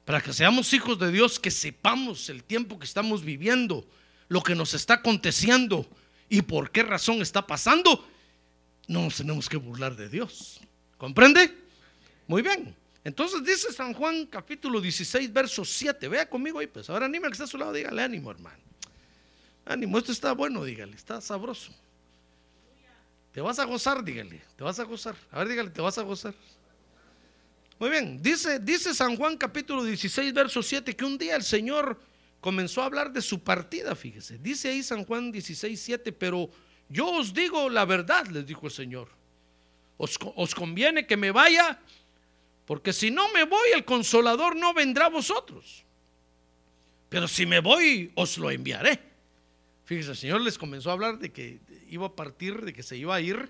para 0.05 0.19
que 0.19 0.33
seamos 0.33 0.73
hijos 0.73 0.97
de 0.97 1.11
Dios, 1.11 1.39
que 1.39 1.51
sepamos 1.51 2.29
el 2.29 2.43
tiempo 2.43 2.79
que 2.79 2.85
estamos 2.85 3.23
viviendo, 3.23 3.87
lo 4.27 4.41
que 4.41 4.55
nos 4.55 4.73
está 4.73 4.95
aconteciendo 4.95 5.87
y 6.29 6.41
por 6.41 6.71
qué 6.71 6.81
razón 6.81 7.21
está 7.21 7.45
pasando, 7.45 8.07
no 8.87 9.03
nos 9.03 9.17
tenemos 9.17 9.47
que 9.47 9.57
burlar 9.57 9.95
de 9.95 10.09
Dios. 10.09 10.59
¿Comprende? 10.97 11.55
Muy 12.25 12.41
bien. 12.41 12.75
Entonces 13.05 13.43
dice 13.43 13.71
San 13.71 13.93
Juan 13.93 14.25
capítulo 14.25 14.81
16, 14.81 15.31
verso 15.31 15.63
7. 15.63 16.07
Vea 16.07 16.27
conmigo 16.27 16.57
ahí, 16.57 16.65
pues. 16.65 16.89
Ahora 16.89 17.05
anima 17.05 17.27
al 17.27 17.31
que 17.31 17.35
está 17.35 17.43
a 17.43 17.47
su 17.47 17.55
lado, 17.55 17.71
dígale 17.71 18.01
ánimo, 18.01 18.31
hermano. 18.31 18.57
Ánimo, 19.63 19.99
esto 19.99 20.11
está 20.11 20.31
bueno, 20.33 20.63
dígale, 20.63 20.95
está 20.95 21.21
sabroso. 21.21 21.71
Te 23.31 23.41
vas 23.41 23.59
a 23.59 23.65
gozar, 23.65 24.03
dígale, 24.03 24.41
te 24.57 24.63
vas 24.63 24.79
a 24.79 24.83
gozar. 24.83 25.15
A 25.31 25.39
ver, 25.39 25.49
dígale, 25.49 25.69
te 25.69 25.81
vas 25.81 25.99
a 25.99 26.01
gozar. 26.01 26.33
Muy 27.77 27.91
bien, 27.91 28.19
dice, 28.23 28.59
dice 28.59 28.91
San 28.95 29.15
Juan 29.15 29.37
capítulo 29.37 29.83
16, 29.83 30.33
verso 30.33 30.63
7, 30.63 30.95
que 30.95 31.05
un 31.05 31.17
día 31.17 31.35
el 31.35 31.43
Señor 31.43 32.01
comenzó 32.41 32.81
a 32.81 32.85
hablar 32.85 33.13
de 33.13 33.21
su 33.21 33.39
partida, 33.39 33.93
fíjese. 33.93 34.39
Dice 34.39 34.69
ahí 34.69 34.81
San 34.81 35.05
Juan 35.05 35.31
16, 35.31 35.79
7, 35.79 36.11
pero 36.11 36.49
yo 36.89 37.07
os 37.11 37.35
digo 37.35 37.69
la 37.69 37.85
verdad, 37.85 38.25
les 38.27 38.47
dijo 38.47 38.65
el 38.65 38.71
Señor. 38.71 39.09
Os, 39.97 40.17
os 40.35 40.55
conviene 40.55 41.05
que 41.05 41.17
me 41.17 41.29
vaya, 41.29 41.79
porque 42.65 42.93
si 42.93 43.11
no 43.11 43.31
me 43.33 43.43
voy, 43.43 43.69
el 43.73 43.85
consolador 43.85 44.55
no 44.55 44.73
vendrá 44.73 45.05
a 45.05 45.09
vosotros. 45.09 45.83
Pero 47.09 47.27
si 47.27 47.45
me 47.45 47.59
voy, 47.59 48.11
os 48.15 48.37
lo 48.37 48.49
enviaré. 48.51 48.99
Fíjese, 49.85 50.11
el 50.11 50.17
Señor 50.17 50.41
les 50.41 50.57
comenzó 50.57 50.89
a 50.89 50.93
hablar 50.93 51.19
de 51.19 51.31
que 51.31 51.59
iba 51.89 52.07
a 52.07 52.15
partir, 52.15 52.61
de 52.65 52.73
que 52.73 52.81
se 52.83 52.97
iba 52.97 53.15
a 53.15 53.21
ir, 53.21 53.49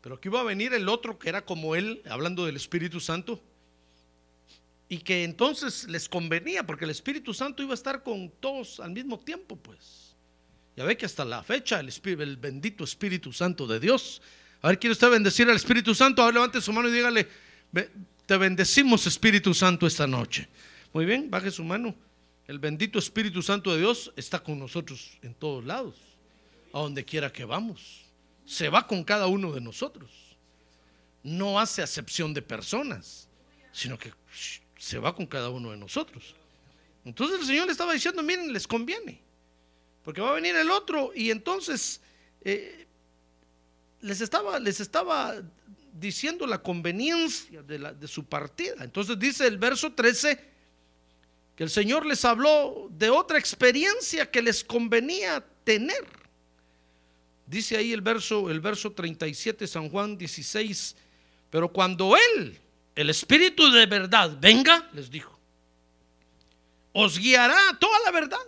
pero 0.00 0.20
que 0.20 0.28
iba 0.28 0.40
a 0.40 0.44
venir 0.44 0.72
el 0.72 0.88
otro 0.88 1.18
que 1.18 1.28
era 1.28 1.44
como 1.44 1.74
Él, 1.74 2.02
hablando 2.08 2.46
del 2.46 2.56
Espíritu 2.56 2.98
Santo, 3.00 3.42
y 4.88 4.98
que 4.98 5.24
entonces 5.24 5.86
les 5.88 6.08
convenía, 6.08 6.64
porque 6.64 6.84
el 6.84 6.90
Espíritu 6.90 7.34
Santo 7.34 7.62
iba 7.62 7.72
a 7.72 7.74
estar 7.74 8.02
con 8.02 8.30
todos 8.40 8.80
al 8.80 8.92
mismo 8.92 9.18
tiempo, 9.18 9.56
pues. 9.56 10.14
Ya 10.76 10.84
ve 10.84 10.96
que 10.96 11.06
hasta 11.06 11.24
la 11.24 11.42
fecha 11.42 11.80
el, 11.80 12.36
bendito 12.36 12.84
Espíritu 12.84 13.32
Santo 13.32 13.66
de 13.66 13.80
Dios. 13.80 14.22
A 14.62 14.68
ver, 14.68 14.78
¿quiere 14.78 14.92
usted 14.92 15.10
bendecir 15.10 15.48
al 15.50 15.56
Espíritu 15.56 15.94
Santo? 15.94 16.22
A 16.22 16.26
ver, 16.26 16.34
levante 16.34 16.60
su 16.60 16.72
mano 16.72 16.88
y 16.88 16.92
dígale, 16.92 17.28
"Be- 17.72 17.90
te 18.26 18.36
bendecimos 18.36 19.06
Espíritu 19.06 19.54
Santo 19.54 19.86
esta 19.86 20.06
noche. 20.06 20.48
Muy 20.92 21.06
bien, 21.06 21.30
baje 21.30 21.50
su 21.50 21.62
mano. 21.62 21.94
El 22.46 22.58
bendito 22.58 22.98
Espíritu 22.98 23.40
Santo 23.42 23.72
de 23.72 23.78
Dios 23.78 24.12
está 24.16 24.40
con 24.40 24.58
nosotros 24.58 25.18
en 25.22 25.34
todos 25.34 25.64
lados, 25.64 25.94
a 26.72 26.80
donde 26.80 27.04
quiera 27.04 27.32
que 27.32 27.44
vamos. 27.44 28.04
Se 28.44 28.68
va 28.68 28.86
con 28.86 29.04
cada 29.04 29.26
uno 29.28 29.52
de 29.52 29.60
nosotros. 29.60 30.10
No 31.22 31.58
hace 31.58 31.82
acepción 31.82 32.34
de 32.34 32.42
personas, 32.42 33.28
sino 33.72 33.98
que 33.98 34.12
se 34.78 34.98
va 34.98 35.14
con 35.14 35.26
cada 35.26 35.48
uno 35.48 35.70
de 35.70 35.76
nosotros. 35.76 36.34
Entonces 37.04 37.40
el 37.40 37.46
Señor 37.46 37.66
le 37.66 37.72
estaba 37.72 37.92
diciendo, 37.92 38.22
miren, 38.22 38.52
les 38.52 38.66
conviene, 38.66 39.20
porque 40.04 40.20
va 40.20 40.30
a 40.30 40.34
venir 40.34 40.56
el 40.56 40.70
otro 40.70 41.12
y 41.14 41.30
entonces 41.30 42.00
eh, 42.42 42.86
les, 44.00 44.20
estaba, 44.20 44.58
les 44.58 44.80
estaba 44.80 45.36
diciendo 45.98 46.46
la 46.46 46.62
conveniencia 46.62 47.62
de, 47.62 48.08
su 48.08 48.24
partida. 48.24 48.84
Entonces 48.84 49.18
dice 49.18 49.46
el 49.46 49.58
verso 49.58 49.92
13 49.92 50.56
que 51.56 51.64
el 51.64 51.70
Señor 51.70 52.04
les 52.04 52.24
habló 52.24 52.88
de 52.90 53.08
otra 53.08 53.38
experiencia 53.38 54.30
que 54.30 54.42
les 54.42 54.62
convenía 54.62 55.44
tener. 55.64 56.04
Dice 57.46 57.76
ahí 57.76 57.92
el 57.92 58.02
verso, 58.02 58.50
el 58.50 58.60
verso 58.60 58.92
37, 58.92 59.66
San 59.66 59.88
Juan 59.88 60.18
16, 60.18 60.96
pero 61.48 61.72
cuando 61.72 62.14
Él, 62.16 62.58
el 62.94 63.10
Espíritu 63.10 63.70
de 63.70 63.86
verdad, 63.86 64.36
venga, 64.38 64.90
les 64.92 65.10
dijo, 65.10 65.38
os 66.92 67.18
guiará 67.18 67.78
toda 67.78 67.98
la 68.04 68.10
verdad, 68.10 68.44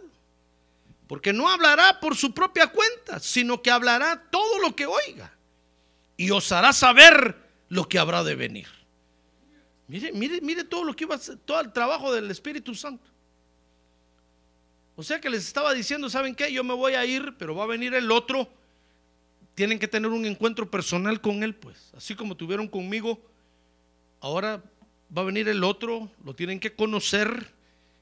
porque 1.07 1.33
no 1.33 1.49
hablará 1.49 2.01
por 2.01 2.17
su 2.17 2.35
propia 2.35 2.67
cuenta, 2.67 3.21
sino 3.21 3.63
que 3.63 3.71
hablará 3.71 4.29
todo 4.31 4.59
lo 4.59 4.75
que 4.75 4.85
oiga 4.85 5.38
y 6.19 6.31
os 6.33 6.53
hará 6.53 6.75
saber 6.75 7.37
lo 7.71 7.89
que 7.89 7.99
habrá 7.99 8.23
de 8.25 8.35
venir. 8.35 8.67
Mire, 9.87 10.13
mire, 10.13 10.41
mire 10.43 10.65
todo 10.65 10.85
lo 10.85 10.95
que 10.95 11.05
iba 11.05 11.15
a 11.15 11.19
hacer, 11.19 11.39
todo 11.39 11.61
el 11.61 11.73
trabajo 11.73 12.13
del 12.13 12.31
Espíritu 12.31 12.75
Santo. 12.75 13.09
O 14.97 15.03
sea 15.03 15.21
que 15.21 15.31
les 15.31 15.47
estaba 15.47 15.73
diciendo, 15.73 16.11
¿saben 16.11 16.35
qué? 16.35 16.53
Yo 16.53 16.65
me 16.65 16.75
voy 16.75 16.95
a 16.95 17.07
ir, 17.07 17.37
pero 17.39 17.55
va 17.55 17.65
a 17.65 17.69
venir 17.69 17.95
el 17.95 18.11
otro. 18.11 18.51
Tienen 19.55 19.79
que 19.79 19.87
tener 19.87 20.11
un 20.11 20.27
encuentro 20.27 20.69
personal 20.69 21.21
con 21.21 21.45
él, 21.45 21.55
pues. 21.55 21.93
Así 21.97 22.17
como 22.17 22.37
tuvieron 22.37 22.67
conmigo, 22.67 23.23
ahora 24.21 24.61
va 25.17 25.23
a 25.23 25.27
venir 25.27 25.49
el 25.49 25.63
otro, 25.63 26.11
lo 26.25 26.35
tienen 26.35 26.59
que 26.59 26.75
conocer. 26.75 27.55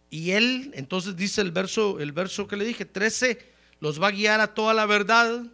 Y 0.09 0.31
él, 0.31 0.71
entonces 0.75 1.17
dice 1.17 1.43
el 1.43 1.53
verso, 1.53 2.01
el 2.01 2.13
verso 2.13 2.49
que 2.49 2.57
le 2.57 2.65
dije, 2.65 2.87
13, 2.87 3.47
los 3.81 4.03
va 4.03 4.09
a 4.09 4.13
guiar 4.13 4.41
a 4.41 4.55
toda 4.55 4.73
la 4.73 4.87
verdad, 4.87 5.45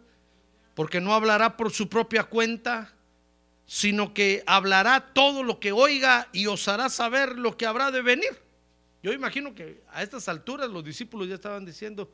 porque 0.75 1.01
no 1.01 1.13
hablará 1.13 1.57
por 1.57 1.71
su 1.71 1.87
propia 1.89 2.23
cuenta, 2.23 2.93
sino 3.65 4.13
que 4.13 4.43
hablará 4.45 5.13
todo 5.13 5.43
lo 5.43 5.59
que 5.59 5.71
oiga 5.71 6.27
y 6.33 6.47
os 6.47 6.67
hará 6.67 6.89
saber 6.89 7.37
lo 7.37 7.55
que 7.57 7.65
habrá 7.65 7.91
de 7.91 8.01
venir. 8.01 8.37
Yo 9.01 9.11
imagino 9.13 9.53
que 9.53 9.81
a 9.91 10.03
estas 10.03 10.27
alturas 10.29 10.69
los 10.69 10.83
discípulos 10.83 11.27
ya 11.27 11.35
estaban 11.35 11.65
diciendo, 11.65 12.09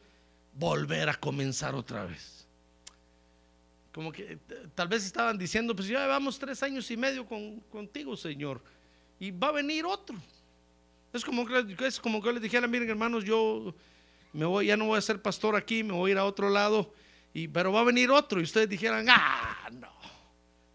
volver 0.53 1.09
a 1.09 1.15
comenzar 1.15 1.75
otra 1.75 2.05
vez. 2.05 2.47
Como 3.93 4.11
que 4.11 4.37
tal 4.75 4.87
vez 4.87 5.05
estaban 5.05 5.37
diciendo, 5.37 5.75
pues 5.75 5.87
ya 5.87 5.99
llevamos 5.99 6.37
tres 6.37 6.61
años 6.63 6.89
y 6.91 6.97
medio 6.97 7.25
con- 7.25 7.59
contigo, 7.71 8.15
Señor, 8.15 8.61
y 9.19 9.31
va 9.31 9.47
a 9.47 9.51
venir 9.51 9.85
otro. 9.85 10.15
Es 11.11 11.25
como 11.25 11.45
que, 11.45 11.75
es 11.87 11.99
como 11.99 12.21
que 12.21 12.31
les 12.31 12.41
dijera, 12.41 12.67
miren 12.67 12.89
hermanos, 12.89 13.23
yo 13.23 13.73
me 14.31 14.45
voy, 14.45 14.67
ya 14.67 14.77
no 14.77 14.85
voy 14.85 14.97
a 14.97 15.01
ser 15.01 15.21
pastor 15.21 15.55
aquí, 15.55 15.83
me 15.83 15.93
voy 15.93 16.11
a 16.11 16.13
ir 16.13 16.17
a 16.19 16.25
otro 16.25 16.49
lado, 16.49 16.93
y, 17.33 17.47
pero 17.47 17.71
va 17.71 17.81
a 17.81 17.83
venir 17.83 18.09
otro, 18.09 18.39
y 18.39 18.43
ustedes 18.43 18.69
dijeran, 18.69 19.05
ah, 19.09 19.69
no, 19.73 19.91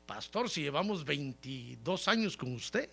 pastor, 0.07 0.49
si 0.49 0.63
llevamos 0.63 1.05
22 1.05 2.09
años 2.09 2.37
con 2.37 2.55
usted, 2.55 2.89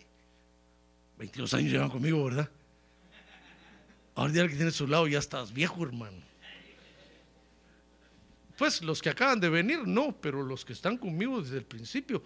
22 1.18 1.54
años 1.54 1.72
llevan 1.72 1.90
conmigo, 1.90 2.26
¿verdad? 2.26 2.50
Ahora 4.16 4.42
el 4.42 4.50
que 4.50 4.56
tiene 4.56 4.72
su 4.72 4.88
lado 4.88 5.08
ya 5.08 5.20
estás 5.20 5.54
viejo, 5.54 5.84
hermano. 5.84 6.18
Pues 8.58 8.82
los 8.82 9.02
que 9.02 9.10
acaban 9.10 9.40
de 9.40 9.50
venir, 9.50 9.88
no, 9.88 10.16
pero 10.20 10.44
los 10.44 10.64
que 10.66 10.74
están 10.74 10.98
conmigo 10.98 11.42
desde 11.42 11.58
el 11.58 11.66
principio, 11.66 12.22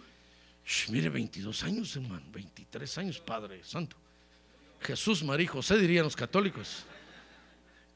mire, 0.89 1.09
22 1.09 1.63
años, 1.63 1.95
hermano, 1.95 2.25
23 2.31 2.97
años, 2.97 3.19
Padre 3.19 3.63
Santo. 3.63 3.95
Jesús, 4.81 5.23
María 5.23 5.45
y 5.45 5.47
José, 5.47 5.77
dirían 5.77 6.03
los 6.03 6.15
católicos. 6.15 6.83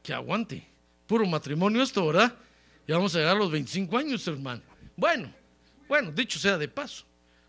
Que 0.02 0.14
aguante. 0.14 0.66
puro 1.06 1.26
matrimonio 1.26 1.82
esto, 1.82 2.06
¿verdad? 2.06 2.34
Ya 2.86 2.96
vamos 2.96 3.14
a 3.14 3.18
llegar 3.18 3.36
a 3.36 3.38
los 3.38 3.50
25 3.50 3.98
años, 3.98 4.26
hermano. 4.26 4.62
Bueno, 4.96 5.32
bueno, 5.88 6.10
dicho 6.10 6.38
sea 6.38 6.58
de 6.58 6.68
paso. 6.68 7.04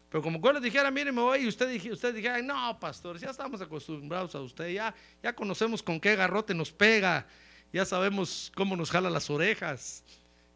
Pero 0.10 0.22
como 0.22 0.41
cuando 0.41 0.60
les 0.60 0.72
dijera, 0.72 0.91
mire, 0.91 1.12
me 1.12 1.22
voy, 1.22 1.39
y 1.39 1.48
usted, 1.48 1.74
usted 1.89 2.13
dijera, 2.13 2.41
no, 2.41 2.78
pastor, 2.80 3.17
ya 3.17 3.30
estamos 3.30 3.62
acostumbrados 3.62 4.36
a 4.36 4.41
usted, 4.41 4.70
ya, 4.70 4.94
ya 5.24 5.34
conocemos 5.34 5.82
con 5.82 6.02
qué 6.02 6.17
garrote 6.17 6.54
nos 6.54 6.70
pega, 6.70 7.26
ya 7.72 7.86
sabemos 7.86 8.52
cómo 8.54 8.76
nos 8.76 8.91
jala 8.91 9.10
las 9.10 9.30
orejas. 9.30 10.04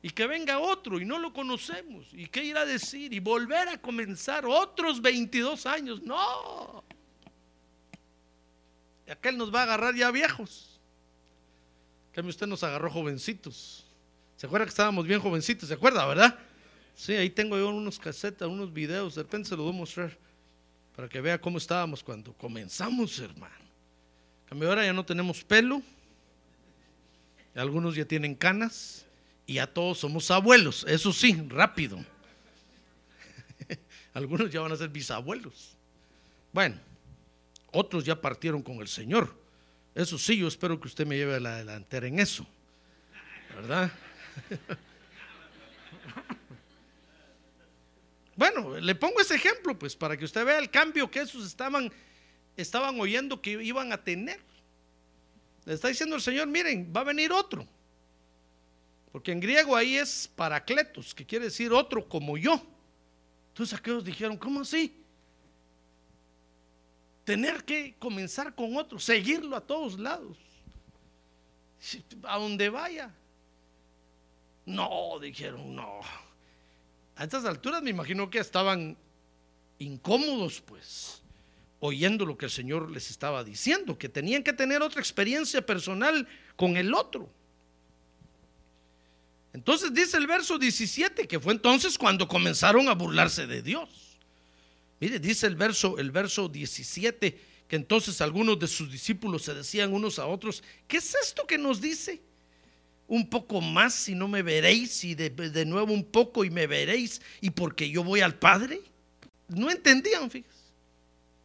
Y 0.01 0.09
que 0.09 0.27
venga 0.27 0.59
otro 0.59 0.99
y 0.99 1.05
no 1.05 1.17
lo 1.17 1.33
conocemos. 1.33 2.07
¿Y 2.11 2.27
qué 2.27 2.43
irá 2.43 2.61
a 2.61 2.65
decir? 2.65 3.13
Y 3.13 3.19
volver 3.19 3.69
a 3.69 3.81
comenzar 3.81 4.45
otros 4.45 5.01
22 5.01 5.65
años. 5.65 6.03
No. 6.03 6.83
Y 9.07 9.11
aquel 9.11 9.37
nos 9.37 9.53
va 9.53 9.61
a 9.61 9.63
agarrar 9.63 9.95
ya 9.95 10.11
viejos. 10.11 10.79
Que 12.13 12.21
usted 12.21 12.45
nos 12.45 12.63
agarró 12.63 12.91
jovencitos. 12.91 13.84
¿Se 14.37 14.45
acuerda 14.47 14.65
que 14.65 14.69
estábamos 14.69 15.07
bien 15.07 15.19
jovencitos? 15.19 15.67
¿Se 15.67 15.75
acuerda, 15.75 16.05
verdad? 16.05 16.37
Sí, 16.95 17.13
ahí 17.13 17.29
tengo 17.29 17.57
yo 17.57 17.69
unos 17.69 17.99
casetas, 17.99 18.47
unos 18.47 18.71
videos. 18.73 19.15
De 19.15 19.23
repente 19.23 19.49
se 19.49 19.55
los 19.55 19.65
voy 19.65 19.73
a 19.73 19.77
mostrar. 19.77 20.17
Para 20.95 21.09
que 21.09 21.19
vea 21.19 21.39
cómo 21.39 21.57
estábamos 21.57 22.03
cuando 22.03 22.33
comenzamos, 22.33 23.19
hermano. 23.19 23.53
Cambio 24.47 24.69
ahora 24.69 24.85
ya 24.85 24.93
no 24.93 25.05
tenemos 25.05 25.43
pelo. 25.43 25.81
Algunos 27.55 27.95
ya 27.95 28.05
tienen 28.05 28.35
canas 28.35 29.05
y 29.45 29.55
ya 29.55 29.67
todos 29.67 29.99
somos 29.99 30.29
abuelos, 30.31 30.85
eso 30.87 31.13
sí, 31.13 31.41
rápido. 31.47 32.03
Algunos 34.13 34.51
ya 34.51 34.61
van 34.61 34.71
a 34.71 34.75
ser 34.75 34.89
bisabuelos. 34.89 35.77
Bueno, 36.51 36.77
otros 37.71 38.03
ya 38.03 38.19
partieron 38.19 38.61
con 38.61 38.77
el 38.77 38.87
Señor. 38.87 39.33
Eso 39.93 40.17
sí, 40.17 40.37
yo 40.37 40.47
espero 40.47 40.79
que 40.79 40.87
usted 40.87 41.05
me 41.05 41.15
lleve 41.15 41.35
a 41.35 41.39
la 41.39 41.57
delantera 41.57 42.07
en 42.07 42.19
eso. 42.19 42.45
¿Verdad? 43.55 43.91
Bueno, 48.35 48.77
le 48.77 48.95
pongo 48.95 49.21
ese 49.21 49.35
ejemplo, 49.35 49.77
pues, 49.79 49.95
para 49.95 50.17
que 50.17 50.25
usted 50.25 50.45
vea 50.45 50.59
el 50.59 50.69
cambio 50.69 51.09
que 51.09 51.21
esos 51.21 51.47
estaban, 51.47 51.91
estaban 52.57 52.99
oyendo 52.99 53.41
que 53.41 53.51
iban 53.63 53.93
a 53.93 54.03
tener. 54.03 54.41
Le 55.63 55.73
está 55.73 55.87
diciendo 55.87 56.17
el 56.17 56.21
Señor, 56.21 56.47
miren, 56.47 56.91
va 56.95 57.01
a 57.01 57.05
venir 57.05 57.31
otro. 57.31 57.65
Porque 59.11 59.31
en 59.31 59.39
griego 59.39 59.75
ahí 59.75 59.95
es 59.95 60.29
paracletos, 60.35 61.15
que 61.15 61.25
quiere 61.25 61.45
decir 61.45 61.71
otro 61.71 62.07
como 62.07 62.37
yo. 62.37 62.61
Entonces 63.49 63.79
aquellos 63.79 64.03
dijeron, 64.03 64.37
¿cómo 64.37 64.61
así? 64.61 65.01
Tener 67.23 67.63
que 67.63 67.95
comenzar 67.97 68.53
con 68.53 68.75
otro, 68.75 68.99
seguirlo 68.99 69.55
a 69.55 69.61
todos 69.61 69.97
lados. 69.97 70.37
A 72.23 72.37
donde 72.37 72.69
vaya. 72.69 73.13
No, 74.65 75.19
dijeron, 75.19 75.75
no. 75.75 75.99
A 77.15 77.23
estas 77.23 77.45
alturas 77.45 77.81
me 77.81 77.91
imagino 77.91 78.29
que 78.29 78.39
estaban 78.39 78.97
incómodos, 79.79 80.61
pues, 80.61 81.21
oyendo 81.79 82.25
lo 82.25 82.37
que 82.37 82.45
el 82.45 82.51
Señor 82.51 82.89
les 82.89 83.09
estaba 83.09 83.43
diciendo, 83.43 83.97
que 83.97 84.09
tenían 84.09 84.43
que 84.43 84.53
tener 84.53 84.81
otra 84.81 84.99
experiencia 84.99 85.65
personal 85.65 86.27
con 86.55 86.77
el 86.77 86.93
otro. 86.93 87.29
Entonces 89.53 89.93
dice 89.93 90.17
el 90.17 90.27
verso 90.27 90.57
17 90.57 91.29
que 91.29 91.39
fue 91.39 91.53
entonces 91.53 91.97
cuando 91.97 92.27
comenzaron 92.27 92.89
a 92.89 92.93
burlarse 92.93 93.47
de 93.47 93.61
Dios. 93.61 93.89
Mire, 94.99 95.19
dice 95.19 95.47
el 95.47 95.55
verso, 95.55 95.97
el 95.97 96.11
verso 96.11 96.49
17 96.49 97.39
que 97.67 97.75
entonces 97.77 98.19
algunos 98.19 98.59
de 98.59 98.67
sus 98.67 98.91
discípulos 98.91 99.43
se 99.43 99.53
decían 99.53 99.93
unos 99.93 100.19
a 100.19 100.27
otros, 100.27 100.61
¿qué 100.87 100.97
es 100.97 101.15
esto 101.15 101.47
que 101.47 101.57
nos 101.57 101.79
dice? 101.79 102.21
Un 103.07 103.29
poco 103.29 103.61
más 103.61 104.09
y 104.09 104.15
no 104.15 104.27
me 104.27 104.41
veréis 104.41 105.03
y 105.03 105.13
de, 105.15 105.29
de 105.29 105.65
nuevo 105.65 105.93
un 105.93 106.03
poco 106.03 106.43
y 106.43 106.49
me 106.49 106.65
veréis 106.65 107.21
y 107.41 107.51
porque 107.51 107.89
yo 107.89 108.03
voy 108.03 108.21
al 108.21 108.35
Padre. 108.39 108.81
No 109.47 109.69
entendían, 109.69 110.29
fíjense. 110.31 110.65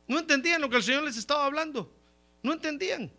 No 0.08 0.18
entendían 0.18 0.60
lo 0.60 0.70
que 0.70 0.76
el 0.76 0.82
Señor 0.82 1.04
les 1.04 1.16
estaba 1.16 1.44
hablando. 1.44 1.92
No 2.42 2.52
entendían. 2.52 3.10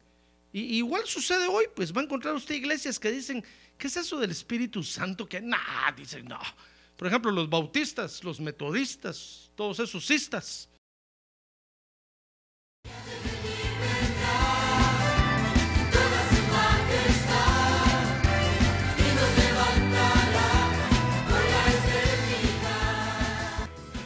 Y, 0.51 0.77
igual 0.77 1.03
sucede 1.05 1.47
hoy, 1.47 1.65
pues 1.75 1.95
va 1.95 2.01
a 2.01 2.03
encontrar 2.03 2.33
usted 2.33 2.55
iglesias 2.55 2.99
que 2.99 3.11
dicen, 3.11 3.43
¿Qué 3.81 3.87
es 3.87 3.97
eso 3.97 4.19
del 4.19 4.29
Espíritu 4.29 4.83
Santo? 4.83 5.27
Que 5.27 5.41
nada, 5.41 5.91
dicen, 5.97 6.25
no. 6.25 6.39
Por 6.95 7.07
ejemplo, 7.07 7.31
los 7.31 7.49
bautistas, 7.49 8.23
los 8.23 8.39
metodistas, 8.39 9.49
todos 9.55 9.79
esos 9.79 10.05
cistas. 10.05 10.69